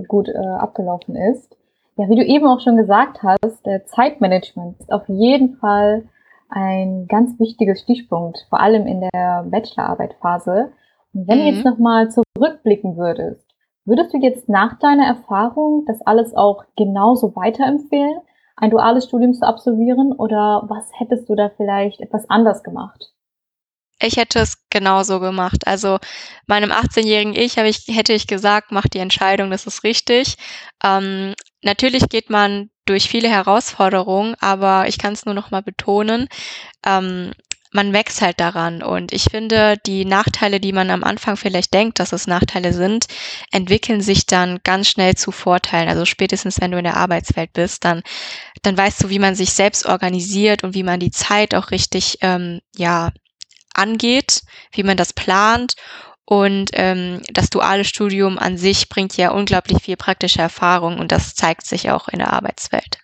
gut 0.07 0.29
äh, 0.29 0.37
abgelaufen 0.37 1.15
ist. 1.15 1.55
Ja, 1.95 2.09
wie 2.09 2.15
du 2.15 2.23
eben 2.23 2.45
auch 2.45 2.59
schon 2.59 2.77
gesagt 2.77 3.23
hast, 3.23 3.65
der 3.65 3.85
Zeitmanagement 3.87 4.79
ist 4.79 4.91
auf 4.91 5.07
jeden 5.07 5.55
Fall 5.55 6.03
ein 6.49 7.07
ganz 7.07 7.39
wichtiges 7.39 7.81
Stichpunkt, 7.81 8.45
vor 8.49 8.59
allem 8.59 8.85
in 8.87 9.01
der 9.01 9.45
Bachelorarbeitphase. 9.49 10.71
Und 11.13 11.27
wenn 11.27 11.39
mhm. 11.39 11.41
du 11.41 11.49
jetzt 11.49 11.65
nochmal 11.65 12.09
zurückblicken 12.11 12.97
würdest, 12.97 13.45
würdest 13.85 14.13
du 14.13 14.17
jetzt 14.19 14.47
nach 14.47 14.77
deiner 14.79 15.05
Erfahrung 15.05 15.85
das 15.87 16.01
alles 16.01 16.35
auch 16.35 16.65
genauso 16.75 17.35
weiterempfehlen, 17.35 18.19
ein 18.55 18.71
duales 18.71 19.05
Studium 19.05 19.33
zu 19.33 19.47
absolvieren 19.47 20.13
oder 20.13 20.65
was 20.67 20.89
hättest 20.97 21.29
du 21.29 21.35
da 21.35 21.49
vielleicht 21.49 22.01
etwas 22.01 22.29
anders 22.29 22.63
gemacht? 22.63 23.13
Ich 23.99 24.17
hätte 24.17 24.39
es 24.39 24.57
genauso 24.69 25.19
gemacht. 25.19 25.65
Also 25.65 25.97
meinem 26.45 26.71
18-jährigen 26.71 27.35
Ich, 27.35 27.57
ich 27.57 27.87
hätte 27.95 28.13
ich 28.13 28.27
gesagt, 28.27 28.71
mach 28.71 28.87
die 28.87 28.99
Entscheidung, 28.99 29.49
das 29.49 29.65
ist 29.65 29.83
richtig. 29.83 30.35
Ähm, 30.83 31.33
natürlich 31.63 32.07
geht 32.09 32.29
man 32.29 32.69
durch 32.85 33.09
viele 33.09 33.29
Herausforderungen, 33.29 34.35
aber 34.39 34.87
ich 34.87 34.97
kann 34.97 35.13
es 35.13 35.25
nur 35.25 35.35
noch 35.35 35.51
mal 35.51 35.61
betonen, 35.61 36.27
ähm, 36.85 37.33
man 37.71 37.93
wächst 37.93 38.21
halt 38.21 38.39
daran. 38.39 38.81
Und 38.81 39.11
ich 39.11 39.25
finde, 39.25 39.75
die 39.85 40.05
Nachteile, 40.05 40.59
die 40.59 40.71
man 40.71 40.89
am 40.89 41.03
Anfang 41.03 41.37
vielleicht 41.37 41.73
denkt, 41.73 41.99
dass 41.99 42.13
es 42.13 42.27
Nachteile 42.27 42.73
sind, 42.73 43.07
entwickeln 43.51 44.01
sich 44.01 44.25
dann 44.25 44.59
ganz 44.63 44.89
schnell 44.89 45.15
zu 45.15 45.31
Vorteilen. 45.31 45.89
Also 45.89 46.05
spätestens, 46.05 46.61
wenn 46.61 46.71
du 46.71 46.77
in 46.77 46.85
der 46.85 46.97
Arbeitswelt 46.97 47.53
bist, 47.53 47.83
dann, 47.83 48.03
dann 48.63 48.77
weißt 48.77 49.03
du, 49.03 49.09
wie 49.09 49.19
man 49.19 49.35
sich 49.35 49.51
selbst 49.53 49.85
organisiert 49.85 50.63
und 50.63 50.75
wie 50.75 50.83
man 50.83 50.99
die 50.99 51.11
Zeit 51.11 51.53
auch 51.55 51.71
richtig, 51.71 52.19
ähm, 52.21 52.61
ja, 52.75 53.11
angeht, 53.77 54.41
wie 54.71 54.83
man 54.83 54.97
das 54.97 55.13
plant. 55.13 55.75
Und 56.25 56.71
ähm, 56.73 57.21
das 57.31 57.49
duale 57.49 57.85
Studium 57.85 58.37
an 58.37 58.57
sich 58.57 58.89
bringt 58.89 59.15
ja 59.15 59.31
unglaublich 59.31 59.81
viel 59.81 59.95
praktische 59.95 60.41
Erfahrung 60.41 60.99
und 60.99 61.13
das 61.13 61.35
zeigt 61.35 61.65
sich 61.65 61.89
auch 61.89 62.09
in 62.09 62.19
der 62.19 62.33
Arbeitswelt. 62.33 62.99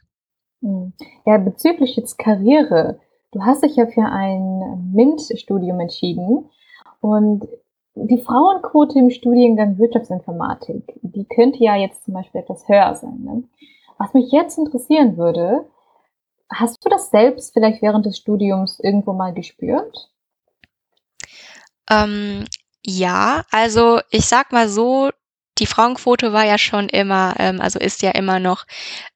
Hm. 0.62 0.92
Ja, 1.25 1.38
bezüglich 1.38 1.96
jetzt 1.96 2.18
Karriere. 2.18 3.00
Du 3.32 3.42
hast 3.44 3.63
dich 3.63 3.77
ja 3.77 3.88
für 3.88 4.03
ein 4.03 4.92
MINT-Studium 4.94 5.80
entschieden 5.80 6.50
und 7.00 7.48
die 7.96 8.22
Frauenquote 8.22 8.98
im 9.00 9.10
Studiengang 9.10 9.77
Wirtschaftsinformatik, 9.77 11.00
die 11.01 11.25
könnte 11.25 11.63
ja 11.63 11.75
jetzt 11.75 12.06
zum 12.06 12.15
Beispiel 12.15 12.42
etwas 12.42 12.68
höher 12.68 12.96
sein. 12.96 13.22
Ne? 13.24 13.44
Was 13.98 14.13
mich 14.13 14.32
jetzt 14.32 14.58
interessieren 14.58 15.18
würde, 15.18 15.65
hast 16.50 16.84
du 16.84 16.89
das 16.89 17.10
selbst 17.10 17.53
vielleicht 17.53 17.82
während 17.82 18.06
des 18.06 18.18
Studiums 18.18 18.80
irgendwo 18.80 19.13
mal 19.13 19.34
gespürt? 19.34 20.10
Ähm, 21.89 22.45
ja, 22.85 23.43
also 23.51 24.01
ich 24.09 24.25
sag 24.25 24.51
mal 24.51 24.69
so, 24.69 25.09
die 25.59 25.67
Frauenquote 25.67 26.33
war 26.33 26.45
ja 26.45 26.57
schon 26.57 26.89
immer, 26.89 27.35
ähm, 27.37 27.61
also 27.61 27.79
ist 27.79 28.01
ja 28.01 28.11
immer 28.11 28.39
noch 28.39 28.65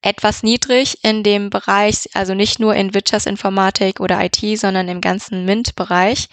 etwas 0.01 0.43
niedrig 0.43 1.03
in 1.03 1.23
dem 1.23 1.49
Bereich, 1.49 2.09
also 2.13 2.33
nicht 2.35 2.59
nur 2.59 2.75
in 2.75 2.93
Wirtschaftsinformatik 2.93 3.99
oder 3.99 4.23
IT, 4.23 4.59
sondern 4.59 4.87
im 4.87 5.01
ganzen 5.01 5.45
MINT-Bereich. 5.45 6.27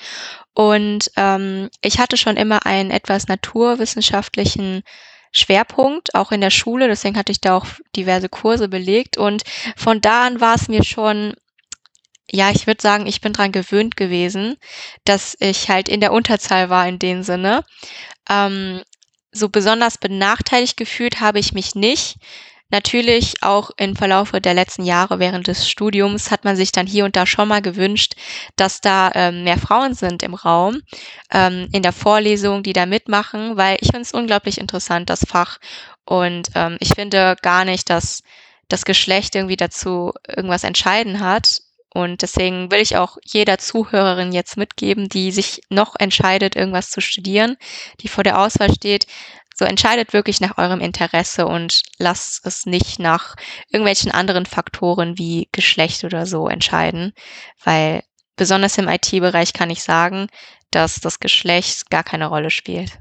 Und 0.52 1.10
ähm, 1.16 1.70
ich 1.82 1.98
hatte 1.98 2.16
schon 2.16 2.36
immer 2.36 2.66
einen 2.66 2.90
etwas 2.90 3.28
naturwissenschaftlichen 3.28 4.82
Schwerpunkt, 5.32 6.14
auch 6.14 6.30
in 6.30 6.40
der 6.40 6.50
Schule, 6.50 6.86
deswegen 6.86 7.16
hatte 7.16 7.32
ich 7.32 7.40
da 7.40 7.56
auch 7.56 7.66
diverse 7.96 8.28
Kurse 8.28 8.68
belegt. 8.68 9.16
Und 9.16 9.42
von 9.76 10.00
da 10.00 10.26
an 10.26 10.40
war 10.40 10.54
es 10.54 10.68
mir 10.68 10.84
schon 10.84 11.34
ja, 12.31 12.50
ich 12.50 12.66
würde 12.66 12.83
sagen, 12.83 13.07
ich 13.07 13.21
bin 13.21 13.33
dran 13.33 13.52
gewöhnt 13.52 13.97
gewesen, 13.97 14.57
dass 15.04 15.37
ich 15.40 15.69
halt 15.69 15.88
in 15.88 16.00
der 16.00 16.12
Unterzahl 16.12 16.71
war 16.71 16.88
in 16.88 16.99
dem 16.99 17.23
Sinne. 17.23 17.64
Ähm, 18.28 18.83
so 19.33 19.49
besonders 19.49 19.99
benachteiligt 19.99 20.76
gefühlt 20.76 21.21
habe 21.21 21.38
ich 21.38 21.52
mich 21.52 21.75
nicht. 21.75 22.16
Natürlich 22.71 23.43
auch 23.43 23.71
im 23.76 23.95
Verlaufe 23.95 24.40
der 24.40 24.54
letzten 24.54 24.85
Jahre 24.85 25.19
während 25.19 25.47
des 25.47 25.69
Studiums 25.69 26.31
hat 26.31 26.45
man 26.45 26.57
sich 26.57 26.73
dann 26.73 26.87
hier 26.87 27.04
und 27.04 27.14
da 27.14 27.26
schon 27.26 27.47
mal 27.47 27.61
gewünscht, 27.61 28.14
dass 28.57 28.81
da 28.81 29.12
ähm, 29.14 29.45
mehr 29.45 29.59
Frauen 29.59 29.95
sind 29.95 30.23
im 30.23 30.35
Raum, 30.35 30.81
ähm, 31.31 31.69
in 31.73 31.83
der 31.83 31.93
Vorlesung, 31.93 32.62
die 32.62 32.73
da 32.73 32.87
mitmachen, 32.87 33.57
weil 33.57 33.76
ich 33.81 33.88
finde 33.88 34.02
es 34.02 34.12
unglaublich 34.12 34.59
interessant, 34.59 35.11
das 35.11 35.25
Fach. 35.28 35.59
Und 36.04 36.49
ähm, 36.54 36.76
ich 36.81 36.95
finde 36.95 37.37
gar 37.43 37.64
nicht, 37.64 37.90
dass 37.90 38.23
das 38.69 38.85
Geschlecht 38.85 39.35
irgendwie 39.35 39.57
dazu 39.57 40.12
irgendwas 40.26 40.64
entscheiden 40.64 41.21
hat. 41.21 41.61
Und 41.94 42.22
deswegen 42.22 42.72
will 42.72 42.80
ich 42.80 42.96
auch 42.96 43.18
jeder 43.24 43.58
Zuhörerin 43.58 44.32
jetzt 44.32 44.56
mitgeben, 44.56 45.08
die 45.08 45.30
sich 45.30 45.60
noch 45.70 45.94
entscheidet, 45.96 46.56
irgendwas 46.56 46.90
zu 46.90 47.00
studieren, 47.00 47.56
die 48.00 48.08
vor 48.08 48.24
der 48.24 48.40
Auswahl 48.40 48.74
steht. 48.74 49.06
So 49.54 49.64
entscheidet 49.64 50.12
wirklich 50.12 50.40
nach 50.40 50.58
eurem 50.58 50.80
Interesse 50.80 51.46
und 51.46 51.82
lasst 51.98 52.44
es 52.44 52.66
nicht 52.66 52.98
nach 52.98 53.36
irgendwelchen 53.68 54.10
anderen 54.10 54.44
Faktoren 54.44 55.16
wie 55.16 55.48
Geschlecht 55.52 56.02
oder 56.02 56.26
so 56.26 56.48
entscheiden, 56.48 57.12
weil 57.62 58.02
besonders 58.34 58.76
im 58.76 58.88
IT-Bereich 58.88 59.52
kann 59.52 59.70
ich 59.70 59.84
sagen, 59.84 60.26
dass 60.72 60.96
das 60.96 61.20
Geschlecht 61.20 61.88
gar 61.90 62.02
keine 62.02 62.26
Rolle 62.26 62.50
spielt. 62.50 62.98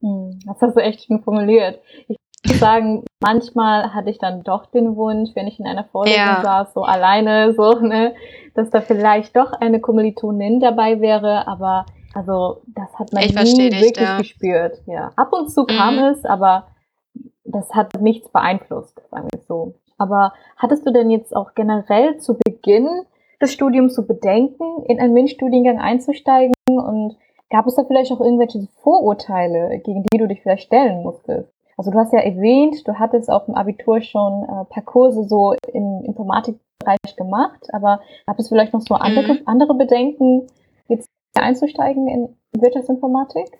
Hm, 0.00 0.40
das 0.46 0.56
hast 0.62 0.76
du 0.76 0.80
echt 0.80 1.04
schön 1.04 1.22
formuliert. 1.22 1.82
Ich 2.08 2.16
muss 2.46 2.58
sagen, 2.58 3.04
manchmal 3.20 3.94
hatte 3.94 4.10
ich 4.10 4.18
dann 4.18 4.42
doch 4.42 4.66
den 4.66 4.96
Wunsch, 4.96 5.30
wenn 5.34 5.46
ich 5.46 5.58
in 5.58 5.66
einer 5.66 5.84
Vorlesung 5.84 6.18
ja. 6.18 6.42
saß, 6.42 6.74
so 6.74 6.82
alleine, 6.82 7.54
so, 7.54 7.78
ne, 7.80 8.14
dass 8.54 8.70
da 8.70 8.80
vielleicht 8.80 9.36
doch 9.36 9.52
eine 9.52 9.80
Kommilitonin 9.80 10.60
dabei 10.60 11.00
wäre, 11.00 11.46
aber 11.46 11.86
also 12.14 12.62
das 12.68 12.92
hat 12.98 13.12
man 13.12 13.24
ich 13.24 13.34
nie 13.34 13.70
wirklich 13.72 13.92
dich, 13.92 14.02
ja. 14.02 14.18
gespürt. 14.18 14.82
Ja. 14.86 15.10
Ab 15.16 15.32
und 15.32 15.50
zu 15.50 15.64
kam 15.64 15.96
mhm. 15.96 16.04
es, 16.04 16.24
aber 16.24 16.68
das 17.44 17.74
hat 17.74 18.00
nichts 18.00 18.28
beeinflusst, 18.30 19.00
sagen 19.10 19.28
wir 19.32 19.40
so. 19.46 19.74
Aber 19.98 20.32
hattest 20.56 20.86
du 20.86 20.92
denn 20.92 21.10
jetzt 21.10 21.34
auch 21.34 21.54
generell 21.54 22.18
zu 22.18 22.36
Beginn 22.36 22.88
des 23.40 23.52
Studiums 23.52 23.94
so 23.94 24.06
Bedenken, 24.06 24.84
in 24.86 25.00
einen 25.00 25.14
MINT-Studiengang 25.14 25.78
einzusteigen? 25.78 26.54
Und 26.66 27.16
gab 27.50 27.66
es 27.66 27.76
da 27.76 27.84
vielleicht 27.84 28.12
auch 28.12 28.20
irgendwelche 28.20 28.66
Vorurteile, 28.82 29.80
gegen 29.84 30.02
die 30.02 30.18
du 30.18 30.26
dich 30.26 30.42
vielleicht 30.42 30.64
stellen 30.64 31.02
musstest? 31.02 31.53
Also 31.76 31.90
du 31.90 31.98
hast 31.98 32.12
ja 32.12 32.20
erwähnt, 32.20 32.86
du 32.86 32.98
hattest 32.98 33.30
auf 33.30 33.46
dem 33.46 33.54
Abitur 33.54 34.00
schon 34.00 34.44
äh, 34.44 34.64
paar 34.64 34.84
Kurse 34.84 35.24
so 35.24 35.54
im 35.72 36.02
Informatikbereich 36.04 37.16
gemacht, 37.16 37.66
aber 37.72 38.00
gab 38.26 38.38
es 38.38 38.48
vielleicht 38.48 38.72
noch 38.72 38.82
so 38.82 38.94
andere, 38.94 39.34
mhm. 39.34 39.42
andere 39.46 39.74
Bedenken, 39.74 40.46
jetzt 40.88 41.08
einzusteigen 41.34 42.08
in 42.08 42.36
Wirtschaftsinformatik? 42.60 43.58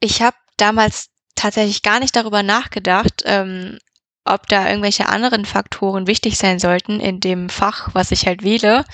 Ich 0.00 0.22
habe 0.22 0.36
damals 0.56 1.10
tatsächlich 1.34 1.82
gar 1.82 2.00
nicht 2.00 2.16
darüber 2.16 2.42
nachgedacht, 2.42 3.22
ähm, 3.26 3.78
ob 4.24 4.46
da 4.46 4.68
irgendwelche 4.68 5.08
anderen 5.08 5.44
Faktoren 5.44 6.06
wichtig 6.06 6.38
sein 6.38 6.58
sollten 6.58 7.00
in 7.00 7.20
dem 7.20 7.48
Fach, 7.48 7.90
was 7.94 8.10
ich 8.10 8.26
halt 8.26 8.42
wähle. 8.42 8.84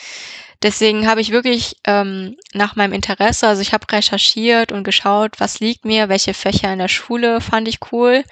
Deswegen 0.65 1.07
habe 1.07 1.21
ich 1.21 1.31
wirklich 1.31 1.77
ähm, 1.87 2.37
nach 2.55 2.75
meinem 2.75 2.95
Interesse, 2.95 3.47
also 3.47 3.63
ich 3.63 3.73
habe 3.73 3.87
recherchiert 3.93 4.73
und 4.73 4.83
geschaut, 4.83 5.39
was 5.39 5.61
liegt 5.61 5.85
mir, 5.85 6.09
welche 6.09 6.35
Fächer 6.35 6.73
in 6.73 6.79
der 6.81 6.89
Schule 6.89 7.41
fand 7.41 7.69
ich 7.69 7.79
cool. 7.93 8.25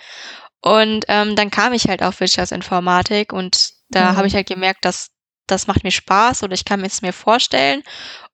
Und 0.62 1.04
ähm, 1.08 1.36
dann 1.36 1.50
kam 1.50 1.72
ich 1.72 1.88
halt 1.88 2.02
auf 2.02 2.20
Wirtschaftsinformatik 2.20 3.32
und 3.32 3.72
da 3.90 4.12
mhm. 4.12 4.16
habe 4.16 4.26
ich 4.26 4.34
halt 4.34 4.48
gemerkt, 4.48 4.84
dass 4.84 5.10
das 5.46 5.66
macht 5.66 5.84
mir 5.84 5.90
Spaß 5.90 6.42
oder 6.42 6.54
ich 6.54 6.64
kann 6.64 6.84
es 6.84 7.02
mir 7.02 7.12
vorstellen. 7.12 7.82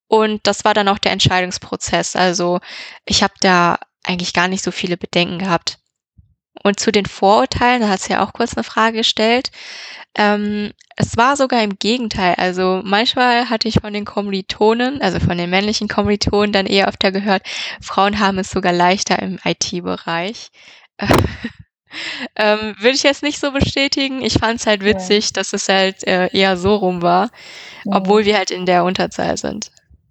Und 0.07 0.47
das 0.47 0.65
war 0.65 0.75
dann 0.75 0.89
auch 0.89 0.99
der 0.99 1.13
Entscheidungsprozess. 1.13 2.17
Also 2.17 2.61
ich 3.05 3.23
habe 3.23 3.35
da 3.41 3.79
eigentlich 4.05 4.33
gar 4.33 4.49
nicht 4.49 4.63
so 4.63 4.71
viele 4.71 4.97
Bedenken 4.97 5.39
gehabt. 5.39 5.79
Und 6.65 6.81
zu 6.81 6.93
den 6.93 7.07
Vorurteilen, 7.07 7.83
da 7.83 7.89
hat 7.89 8.01
sie 8.01 8.13
ja 8.13 8.25
auch 8.25 8.33
kurz 8.33 8.57
eine 8.57 8.65
Frage 8.65 8.99
gestellt. 8.99 9.51
Ähm, 10.17 10.73
es 10.97 11.17
war 11.17 11.37
sogar 11.37 11.63
im 11.63 11.79
Gegenteil. 11.79 12.35
Also 12.37 12.81
manchmal 12.85 13.51
hatte 13.51 13.69
ich 13.69 13.81
von 13.81 13.93
den 13.93 14.05
Kommilitonen, 14.05 15.01
also 15.01 15.21
von 15.21 15.39
den 15.39 15.51
männlichen 15.51 15.89
Kommilitonen 15.89 16.53
dann 16.53 16.67
eher 16.67 16.89
öfter 16.89 17.13
gehört, 17.13 17.43
Frauen 17.81 18.19
haben 18.19 18.39
es 18.39 18.51
sogar 18.51 18.73
leichter 18.73 19.21
im 19.21 19.39
IT-Bereich. 19.45 20.51
ähm, 22.37 22.75
Würde 22.79 22.97
ich 22.97 23.05
jetzt 23.05 23.23
nicht 23.23 23.39
so 23.39 23.53
bestätigen. 23.53 24.23
Ich 24.23 24.35
fand 24.35 24.61
es 24.61 24.67
halt 24.67 24.85
witzig, 24.85 25.27
ja. 25.27 25.31
dass 25.35 25.53
es 25.53 25.69
halt 25.69 26.07
äh, 26.07 26.29
eher 26.37 26.57
so 26.57 26.75
rum 26.75 27.03
war, 27.03 27.31
ja. 27.85 27.97
obwohl 27.97 28.25
wir 28.25 28.37
halt 28.37 28.51
in 28.51 28.67
der 28.67 28.85
Unterzahl 28.85 29.37
sind. 29.37 29.71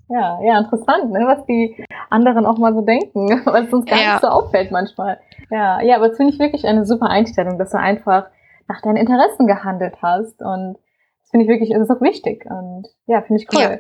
Ja, 0.10 0.40
ja, 0.42 0.60
interessant, 0.60 1.12
ne, 1.12 1.20
was 1.28 1.46
die 1.48 1.86
anderen 2.10 2.46
auch 2.46 2.58
mal 2.58 2.74
so 2.74 2.82
denken, 2.82 3.42
was 3.46 3.72
uns 3.74 3.86
gar 3.86 4.00
ja. 4.00 4.14
nicht 4.14 4.22
so 4.22 4.28
auffällt 4.28 4.72
manchmal. 4.72 5.20
Ja, 5.50 5.82
ja, 5.82 5.96
aber 5.96 6.10
das 6.10 6.18
finde 6.18 6.34
ich 6.34 6.40
wirklich 6.40 6.66
eine 6.66 6.86
super 6.86 7.10
Einstellung, 7.10 7.58
dass 7.58 7.72
du 7.72 7.80
einfach 7.80 8.28
nach 8.68 8.82
deinen 8.82 8.98
Interessen 8.98 9.48
gehandelt 9.48 9.96
hast 10.02 10.42
und 10.42 10.78
das 11.22 11.32
finde 11.32 11.46
ich 11.46 11.50
wirklich, 11.50 11.72
das 11.72 11.90
ist 11.90 11.92
auch 11.92 12.02
wichtig 12.02 12.46
und 12.50 12.88
ja, 13.06 13.22
finde 13.22 13.42
ich 13.42 13.54
cool. 13.54 13.80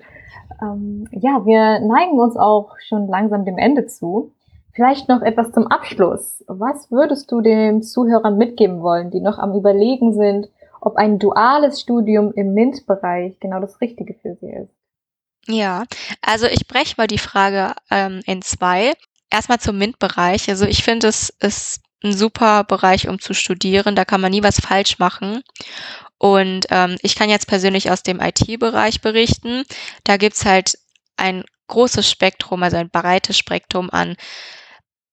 Ja. 0.62 0.72
Ähm, 0.72 1.08
ja, 1.12 1.46
wir 1.46 1.80
neigen 1.80 2.20
uns 2.20 2.36
auch 2.38 2.76
schon 2.80 3.08
langsam 3.08 3.46
dem 3.46 3.58
Ende 3.58 3.86
zu. 3.86 4.34
Vielleicht 4.74 5.10
noch 5.10 5.22
etwas 5.22 5.52
zum 5.52 5.68
Abschluss. 5.68 6.44
Was 6.48 6.92
würdest 6.92 7.32
du 7.32 7.42
den 7.42 7.82
Zuhörern 7.82 8.38
mitgeben 8.38 8.82
wollen, 8.82 9.12
die 9.12 9.22
noch 9.22 9.40
am 9.40 9.56
Überlegen 9.56 10.14
sind, 10.14 10.50
ob 10.82 10.98
ein 10.98 11.20
duales 11.20 11.82
Studium 11.82 12.32
im 12.34 12.54
MINT-Bereich 12.54 13.40
genau 13.40 13.60
das 13.60 13.82
Richtige 13.82 14.14
für 14.14 14.36
sie 14.36 14.52
ist? 14.52 14.72
Ja, 15.48 15.86
also 16.22 16.46
ich 16.46 16.68
breche 16.68 16.96
mal 16.98 17.08
die 17.08 17.18
Frage 17.18 17.74
ähm, 17.90 18.22
in 18.26 18.42
zwei. 18.42 18.94
Erstmal 19.30 19.60
zum 19.60 19.78
MINT-Bereich. 19.78 20.50
Also 20.50 20.66
ich 20.66 20.84
finde, 20.84 21.08
es 21.08 21.30
ist 21.30 21.82
ein 22.04 22.14
super 22.14 22.64
Bereich, 22.64 23.08
um 23.08 23.20
zu 23.20 23.34
studieren. 23.34 23.96
Da 23.96 24.06
kann 24.06 24.22
man 24.22 24.32
nie 24.32 24.44
was 24.44 24.60
falsch 24.60 25.00
machen. 25.00 25.44
Und 26.18 26.68
ähm, 26.70 26.98
ich 27.02 27.16
kann 27.16 27.30
jetzt 27.30 27.48
persönlich 27.48 27.92
aus 27.92 28.04
dem 28.04 28.20
IT-Bereich 28.20 29.02
berichten. 29.02 29.64
Da 30.04 30.18
gibt's 30.18 30.46
halt 30.46 30.78
ein 31.18 31.44
großes 31.68 32.10
Spektrum, 32.10 32.64
also 32.64 32.78
ein 32.78 32.90
breites 32.90 33.38
Spektrum 33.38 33.90
an 33.90 34.16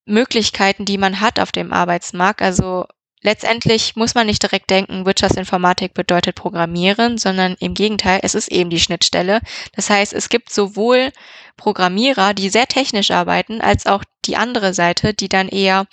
Möglichkeiten, 0.06 0.84
die 0.84 0.98
man 0.98 1.20
hat 1.20 1.40
auf 1.40 1.52
dem 1.52 1.72
Arbeitsmarkt. 1.72 2.42
Also 2.42 2.86
letztendlich 3.24 3.96
muss 3.96 4.14
man 4.14 4.26
nicht 4.26 4.42
direkt 4.42 4.70
denken, 4.70 5.06
Wirtschaftsinformatik 5.06 5.94
bedeutet 5.94 6.36
Programmieren, 6.36 7.18
sondern 7.18 7.56
im 7.58 7.74
Gegenteil, 7.74 8.20
es 8.22 8.34
ist 8.34 8.52
eben 8.52 8.70
die 8.70 8.78
Schnittstelle. 8.78 9.40
Das 9.74 9.90
heißt, 9.90 10.12
es 10.12 10.28
gibt 10.28 10.52
sowohl 10.52 11.10
Programmierer, 11.56 12.34
die 12.34 12.50
sehr 12.50 12.66
technisch 12.66 13.10
arbeiten, 13.10 13.60
als 13.60 13.86
auch 13.86 14.04
die 14.26 14.36
andere 14.36 14.74
Seite, 14.74 15.14
die 15.14 15.28
dann 15.28 15.48
eher 15.48 15.86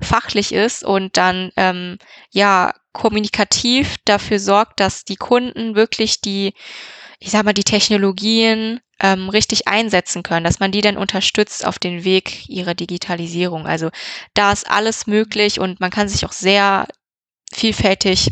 fachlich 0.00 0.52
ist 0.52 0.84
und 0.84 1.16
dann 1.16 1.50
ähm, 1.56 1.98
ja 2.30 2.72
kommunikativ 2.92 3.96
dafür 4.04 4.38
sorgt, 4.38 4.80
dass 4.80 5.04
die 5.04 5.16
Kunden 5.16 5.74
wirklich 5.74 6.20
die, 6.20 6.54
ich 7.18 7.30
sag 7.30 7.44
mal, 7.44 7.52
die 7.52 7.64
Technologien 7.64 8.80
ähm, 9.00 9.28
richtig 9.28 9.68
einsetzen 9.68 10.22
können, 10.22 10.44
dass 10.44 10.60
man 10.60 10.72
die 10.72 10.80
dann 10.80 10.96
unterstützt 10.96 11.66
auf 11.66 11.78
den 11.78 12.04
Weg 12.04 12.48
ihrer 12.48 12.74
Digitalisierung. 12.74 13.66
Also 13.66 13.90
da 14.34 14.52
ist 14.52 14.70
alles 14.70 15.06
möglich 15.06 15.60
und 15.60 15.80
man 15.80 15.90
kann 15.90 16.08
sich 16.08 16.24
auch 16.24 16.32
sehr 16.32 16.86
vielfältig 17.52 18.30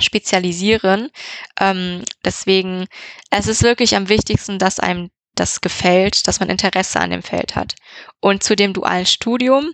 spezialisieren. 0.00 1.10
Ähm, 1.58 2.02
deswegen, 2.24 2.86
es 3.30 3.46
ist 3.46 3.62
wirklich 3.62 3.96
am 3.96 4.08
wichtigsten, 4.08 4.58
dass 4.58 4.80
einem 4.80 5.10
das 5.34 5.60
gefällt, 5.60 6.26
dass 6.26 6.40
man 6.40 6.48
Interesse 6.48 7.00
an 7.00 7.10
dem 7.10 7.22
Feld 7.22 7.56
hat. 7.56 7.74
Und 8.20 8.42
zu 8.42 8.56
dem 8.56 8.72
dualen 8.72 9.06
Studium 9.06 9.72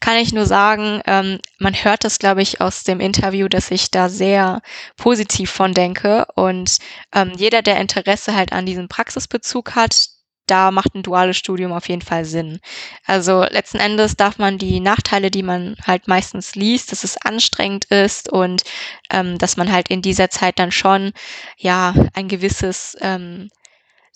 kann 0.00 0.16
ich 0.16 0.32
nur 0.32 0.46
sagen, 0.46 1.00
ähm, 1.06 1.38
man 1.58 1.74
hört 1.74 2.04
das, 2.04 2.18
glaube 2.18 2.42
ich, 2.42 2.60
aus 2.60 2.84
dem 2.84 3.00
Interview, 3.00 3.48
dass 3.48 3.70
ich 3.70 3.90
da 3.90 4.08
sehr 4.08 4.60
positiv 4.96 5.50
von 5.50 5.74
denke. 5.74 6.26
Und 6.34 6.78
ähm, 7.14 7.32
jeder, 7.36 7.62
der 7.62 7.80
Interesse 7.80 8.34
halt 8.34 8.52
an 8.52 8.66
diesem 8.66 8.88
Praxisbezug 8.88 9.74
hat, 9.74 10.08
da 10.48 10.70
macht 10.70 10.94
ein 10.94 11.02
duales 11.02 11.36
Studium 11.36 11.72
auf 11.72 11.88
jeden 11.88 12.02
Fall 12.02 12.24
Sinn. 12.24 12.60
Also 13.04 13.44
letzten 13.44 13.78
Endes 13.78 14.16
darf 14.16 14.38
man 14.38 14.58
die 14.58 14.80
Nachteile, 14.80 15.30
die 15.30 15.42
man 15.42 15.76
halt 15.86 16.08
meistens 16.08 16.54
liest, 16.54 16.90
dass 16.90 17.04
es 17.04 17.16
anstrengend 17.18 17.84
ist 17.86 18.32
und 18.32 18.62
ähm, 19.10 19.38
dass 19.38 19.56
man 19.56 19.70
halt 19.70 19.88
in 19.88 20.02
dieser 20.02 20.30
Zeit 20.30 20.58
dann 20.58 20.72
schon 20.72 21.12
ja 21.58 21.94
ein 22.14 22.28
gewisses 22.28 22.96
ähm, 23.00 23.50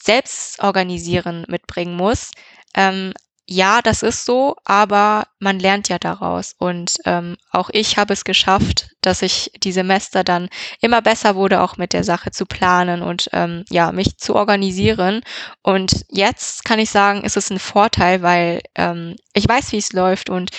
Selbstorganisieren 0.02 1.44
mitbringen 1.48 1.96
muss. 1.96 2.30
Ähm, 2.74 3.12
ja, 3.46 3.82
das 3.82 4.02
ist 4.02 4.24
so, 4.24 4.56
aber 4.64 5.26
man 5.38 5.58
lernt 5.58 5.88
ja 5.88 5.98
daraus. 5.98 6.54
Und 6.58 6.96
ähm, 7.04 7.36
auch 7.50 7.70
ich 7.72 7.98
habe 7.98 8.12
es 8.14 8.24
geschafft, 8.24 8.90
dass 9.00 9.20
ich 9.20 9.50
die 9.62 9.72
Semester 9.72 10.24
dann 10.24 10.48
immer 10.80 11.02
besser 11.02 11.34
wurde, 11.34 11.60
auch 11.60 11.76
mit 11.76 11.92
der 11.92 12.04
Sache 12.04 12.30
zu 12.30 12.46
planen 12.46 13.02
und 13.02 13.28
ähm, 13.32 13.64
ja, 13.68 13.92
mich 13.92 14.16
zu 14.16 14.36
organisieren. 14.36 15.22
Und 15.62 16.04
jetzt 16.08 16.64
kann 16.64 16.78
ich 16.78 16.90
sagen, 16.90 17.24
ist 17.24 17.36
es 17.36 17.50
ein 17.50 17.58
Vorteil, 17.58 18.22
weil 18.22 18.62
ähm, 18.76 19.16
ich 19.34 19.48
weiß, 19.48 19.72
wie 19.72 19.78
es 19.78 19.92
läuft 19.92 20.30
und 20.30 20.50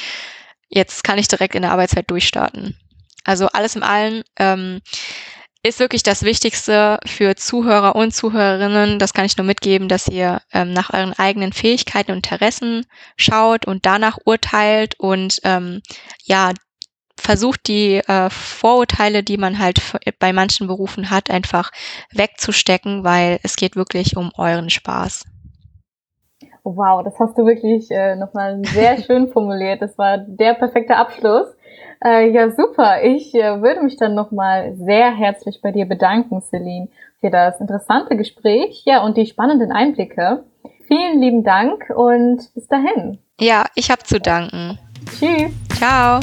jetzt 0.68 1.04
kann 1.04 1.18
ich 1.18 1.28
direkt 1.28 1.56
in 1.56 1.62
der 1.62 1.72
Arbeitszeit 1.72 2.10
durchstarten. 2.12 2.78
Also 3.24 3.48
alles 3.48 3.76
im 3.76 3.84
allen 3.84 4.24
ähm, 4.38 4.82
ist 5.64 5.80
wirklich 5.80 6.04
das 6.04 6.24
Wichtigste 6.24 7.00
für 7.06 7.36
Zuhörer 7.36 7.96
und 7.96 8.14
Zuhörerinnen. 8.14 9.00
Das 9.00 9.14
kann 9.14 9.26
ich 9.26 9.38
nur 9.38 9.46
mitgeben, 9.46 9.88
dass 9.88 10.10
ihr 10.10 10.42
ähm, 10.54 10.74
nach 10.74 10.94
euren 10.94 11.14
eigenen 11.14 11.54
Fähigkeiten 11.54 12.12
und 12.12 12.18
Interessen 12.30 12.86
schaut 13.16 13.66
und 13.66 13.86
danach 13.86 14.18
urteilt 14.26 15.00
und 15.00 15.40
ähm, 15.46 15.82
ja, 16.26 16.52
versucht 17.18 17.68
die 17.68 17.96
äh, 17.96 18.30
Vorurteile, 18.30 19.24
die 19.24 19.38
man 19.38 19.58
halt 19.58 19.82
bei 20.20 20.34
manchen 20.34 20.68
Berufen 20.68 21.10
hat, 21.10 21.32
einfach 21.32 21.72
wegzustecken, 22.12 23.06
weil 23.06 23.40
es 23.44 23.56
geht 23.56 23.78
wirklich 23.78 24.18
um 24.18 24.32
euren 24.38 24.70
Spaß. 24.70 25.24
Wow, 26.66 27.04
das 27.04 27.18
hast 27.20 27.38
du 27.38 27.46
wirklich 27.46 27.90
äh, 27.92 28.16
nochmal 28.16 28.62
sehr 28.66 29.02
schön 29.02 29.32
formuliert. 29.32 29.82
Das 29.82 29.98
war 29.98 30.18
der 30.18 30.54
perfekte 30.56 30.98
Abschluss. 30.98 31.48
Äh, 32.04 32.30
ja, 32.32 32.50
super. 32.52 33.04
Ich 33.04 33.34
äh, 33.34 33.62
würde 33.62 33.82
mich 33.82 33.98
dann 33.98 34.16
nochmal 34.16 34.76
sehr 34.76 35.16
herzlich 35.16 35.62
bei 35.62 35.72
dir 35.72 35.86
bedanken, 35.86 36.42
Celine, 36.42 36.90
für 37.20 37.30
das 37.30 37.62
interessante 37.62 38.18
Gespräch, 38.18 38.84
ja, 38.86 39.04
und 39.04 39.16
die 39.16 39.26
spannenden 39.26 39.72
Einblicke. 39.72 40.44
Vielen 40.88 41.22
lieben 41.22 41.44
Dank 41.44 41.90
und 41.96 42.54
bis 42.54 42.68
dahin. 42.68 43.20
Ja, 43.40 43.66
ich 43.76 43.90
habe 43.90 44.04
zu 44.04 44.20
danken. 44.20 44.78
Tschüss. 45.18 45.52
Ciao. 45.78 46.20